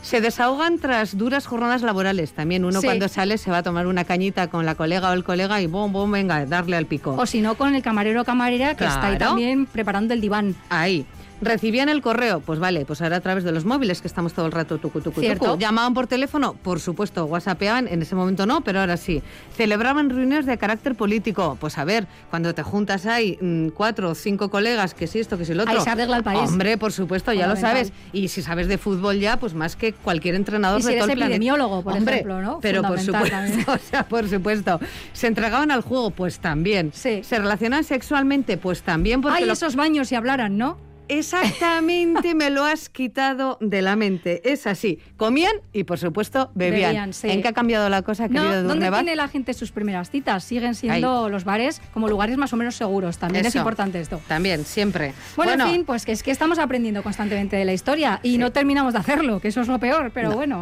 Se 0.01 0.21
desahogan 0.21 0.79
tras 0.79 1.17
duras 1.17 1.45
jornadas 1.45 1.81
laborales. 1.81 2.31
También 2.31 2.63
uno 2.65 2.79
Sí. 2.81 2.87
cuando 2.87 3.07
sale 3.09 3.37
se 3.37 3.51
va 3.51 3.57
a 3.57 3.63
tomar 3.63 3.85
una 3.85 4.05
cañita 4.05 4.47
con 4.47 4.65
la 4.65 4.75
colega 4.75 5.09
o 5.09 5.13
el 5.13 5.23
colega 5.25 5.61
y 5.61 5.67
bom, 5.67 5.91
bom, 5.91 6.09
venga, 6.09 6.45
darle 6.45 6.77
al 6.77 6.85
pico. 6.85 7.15
O 7.17 7.25
si 7.25 7.41
no, 7.41 7.55
con 7.55 7.75
el 7.75 7.81
camarero 7.83 8.21
o 8.21 8.25
camarera 8.25 8.75
que 8.75 8.85
está 8.85 9.07
ahí 9.07 9.17
también 9.17 9.65
preparando 9.65 10.13
el 10.13 10.21
diván. 10.21 10.55
Ahí. 10.69 11.05
Recibían 11.41 11.88
el 11.89 12.02
correo, 12.02 12.41
pues 12.41 12.60
vale, 12.60 12.86
pues 12.86 13.02
ahora 13.02 13.17
a 13.17 13.21
través 13.21 13.43
de 13.43 13.52
los 13.52 13.63
móviles 13.65 14.02
que 14.02 14.08
estamos 14.08 14.34
todo 14.34 14.45
el 14.45 14.52
rato 14.52 14.78
tucu, 14.78 14.99
tucu. 15.02 15.21
Llamaban 15.58 15.93
por 15.93 16.08
teléfono, 16.08 16.54
por 16.54 16.80
supuesto, 16.80 17.25
whatsappeaban, 17.25 17.88
en 17.88 18.02
ese 18.02 18.15
momento 18.15 18.45
no, 18.45 18.62
pero 18.62 18.80
ahora 18.82 18.97
sí. 18.97 19.21
Celebraban 19.56 20.10
reuniones 20.10 20.45
de 20.45 20.58
carácter 20.58 20.95
político. 20.95 21.58
Pues 21.60 21.78
a 21.78 21.86
ver, 21.86 22.08
cuando 22.30 22.54
te 22.54 22.63
juntas 22.63 23.06
hay 23.06 23.38
mm, 23.41 23.69
cuatro 23.69 24.10
o 24.10 24.15
cinco 24.15 24.49
colegas, 24.49 24.93
que 24.93 25.08
si 25.08 25.19
esto, 25.19 25.38
que 25.38 25.45
si 25.45 25.54
lo 25.54 25.63
otro. 25.63 25.75
Ahí 25.78 25.82
se 25.84 25.89
arregla 25.89 26.17
el 26.17 26.23
país. 26.23 26.49
Hombre, 26.49 26.78
por 26.78 26.91
supuesto, 26.91 27.32
ya 27.34 27.47
lo 27.47 27.56
sabes. 27.56 27.93
Y 28.12 28.28
si 28.28 28.41
sabes 28.41 28.67
de 28.67 28.78
fútbol 28.78 29.19
ya, 29.19 29.38
pues 29.38 29.54
más 29.54 29.75
que 29.75 29.93
cualquier 29.93 30.36
entrenador 30.36 30.80
Y 30.80 30.84
si 30.84 30.88
de 30.89 30.93
eres 30.93 31.04
todo 31.04 31.12
el 31.13 31.17
planeta. 31.17 31.36
epidemiólogo, 31.36 31.82
por 31.84 31.93
Hombre, 31.93 32.15
ejemplo, 32.15 32.41
¿no? 32.41 32.60
Pero 32.62 32.82
por 32.84 32.99
supuesto, 32.99 33.38
o 33.71 33.78
sea, 33.78 34.04
por 34.04 34.28
supuesto. 34.30 34.80
¿Se 35.13 35.28
entregaban 35.28 35.71
al 35.71 35.82
juego? 35.82 36.12
Pues 36.12 36.39
también. 36.39 36.91
Sí. 36.93 37.21
¿Se 37.23 37.38
relacionan 37.38 37.84
sexualmente? 37.84 38.58
Pues 38.58 38.82
también. 38.84 39.21
Porque 39.21 39.39
Ay, 39.39 39.45
lo- 39.45 39.54
esos 39.54 39.75
baños 39.75 40.10
si 40.10 40.15
hablaran, 40.15 40.58
¿no? 40.58 40.78
Exactamente, 41.09 42.35
me 42.35 42.49
lo 42.49 42.63
has 42.63 42.89
quitado 42.89 43.57
de 43.61 43.81
la 43.81 43.95
mente. 43.95 44.41
Es 44.49 44.67
así. 44.67 44.99
Comían 45.17 45.51
y, 45.73 45.83
por 45.83 45.97
supuesto, 45.99 46.51
bebían. 46.55 46.89
Bebían, 46.89 47.13
sí. 47.13 47.29
¿En 47.29 47.41
qué 47.41 47.47
ha 47.49 47.53
cambiado 47.53 47.89
la 47.89 48.01
cosa, 48.01 48.27
querido 48.27 48.61
No, 48.61 48.69
¿Dónde 48.69 48.89
tiene 48.91 49.15
la 49.15 49.27
gente 49.27 49.53
sus 49.53 49.71
primeras 49.71 50.09
citas? 50.09 50.43
Siguen 50.43 50.75
siendo 50.75 51.29
los 51.29 51.43
bares 51.43 51.81
como 51.93 52.07
lugares 52.07 52.37
más 52.37 52.53
o 52.53 52.57
menos 52.57 52.75
seguros. 52.75 53.17
También 53.17 53.45
es 53.45 53.55
importante 53.55 53.99
esto. 53.99 54.21
También, 54.27 54.65
siempre. 54.65 55.13
Bueno, 55.35 55.65
en 55.65 55.71
fin, 55.71 55.85
pues 55.85 56.05
que 56.05 56.11
es 56.11 56.23
que 56.23 56.31
estamos 56.31 56.59
aprendiendo 56.59 57.03
constantemente 57.03 57.55
de 57.55 57.65
la 57.65 57.73
historia 57.73 58.19
y 58.23 58.37
no 58.37 58.51
terminamos 58.51 58.93
de 58.93 58.99
hacerlo, 58.99 59.39
que 59.39 59.49
eso 59.49 59.61
es 59.61 59.67
lo 59.67 59.79
peor, 59.79 60.11
pero 60.13 60.29
No. 60.29 60.35
bueno. 60.35 60.57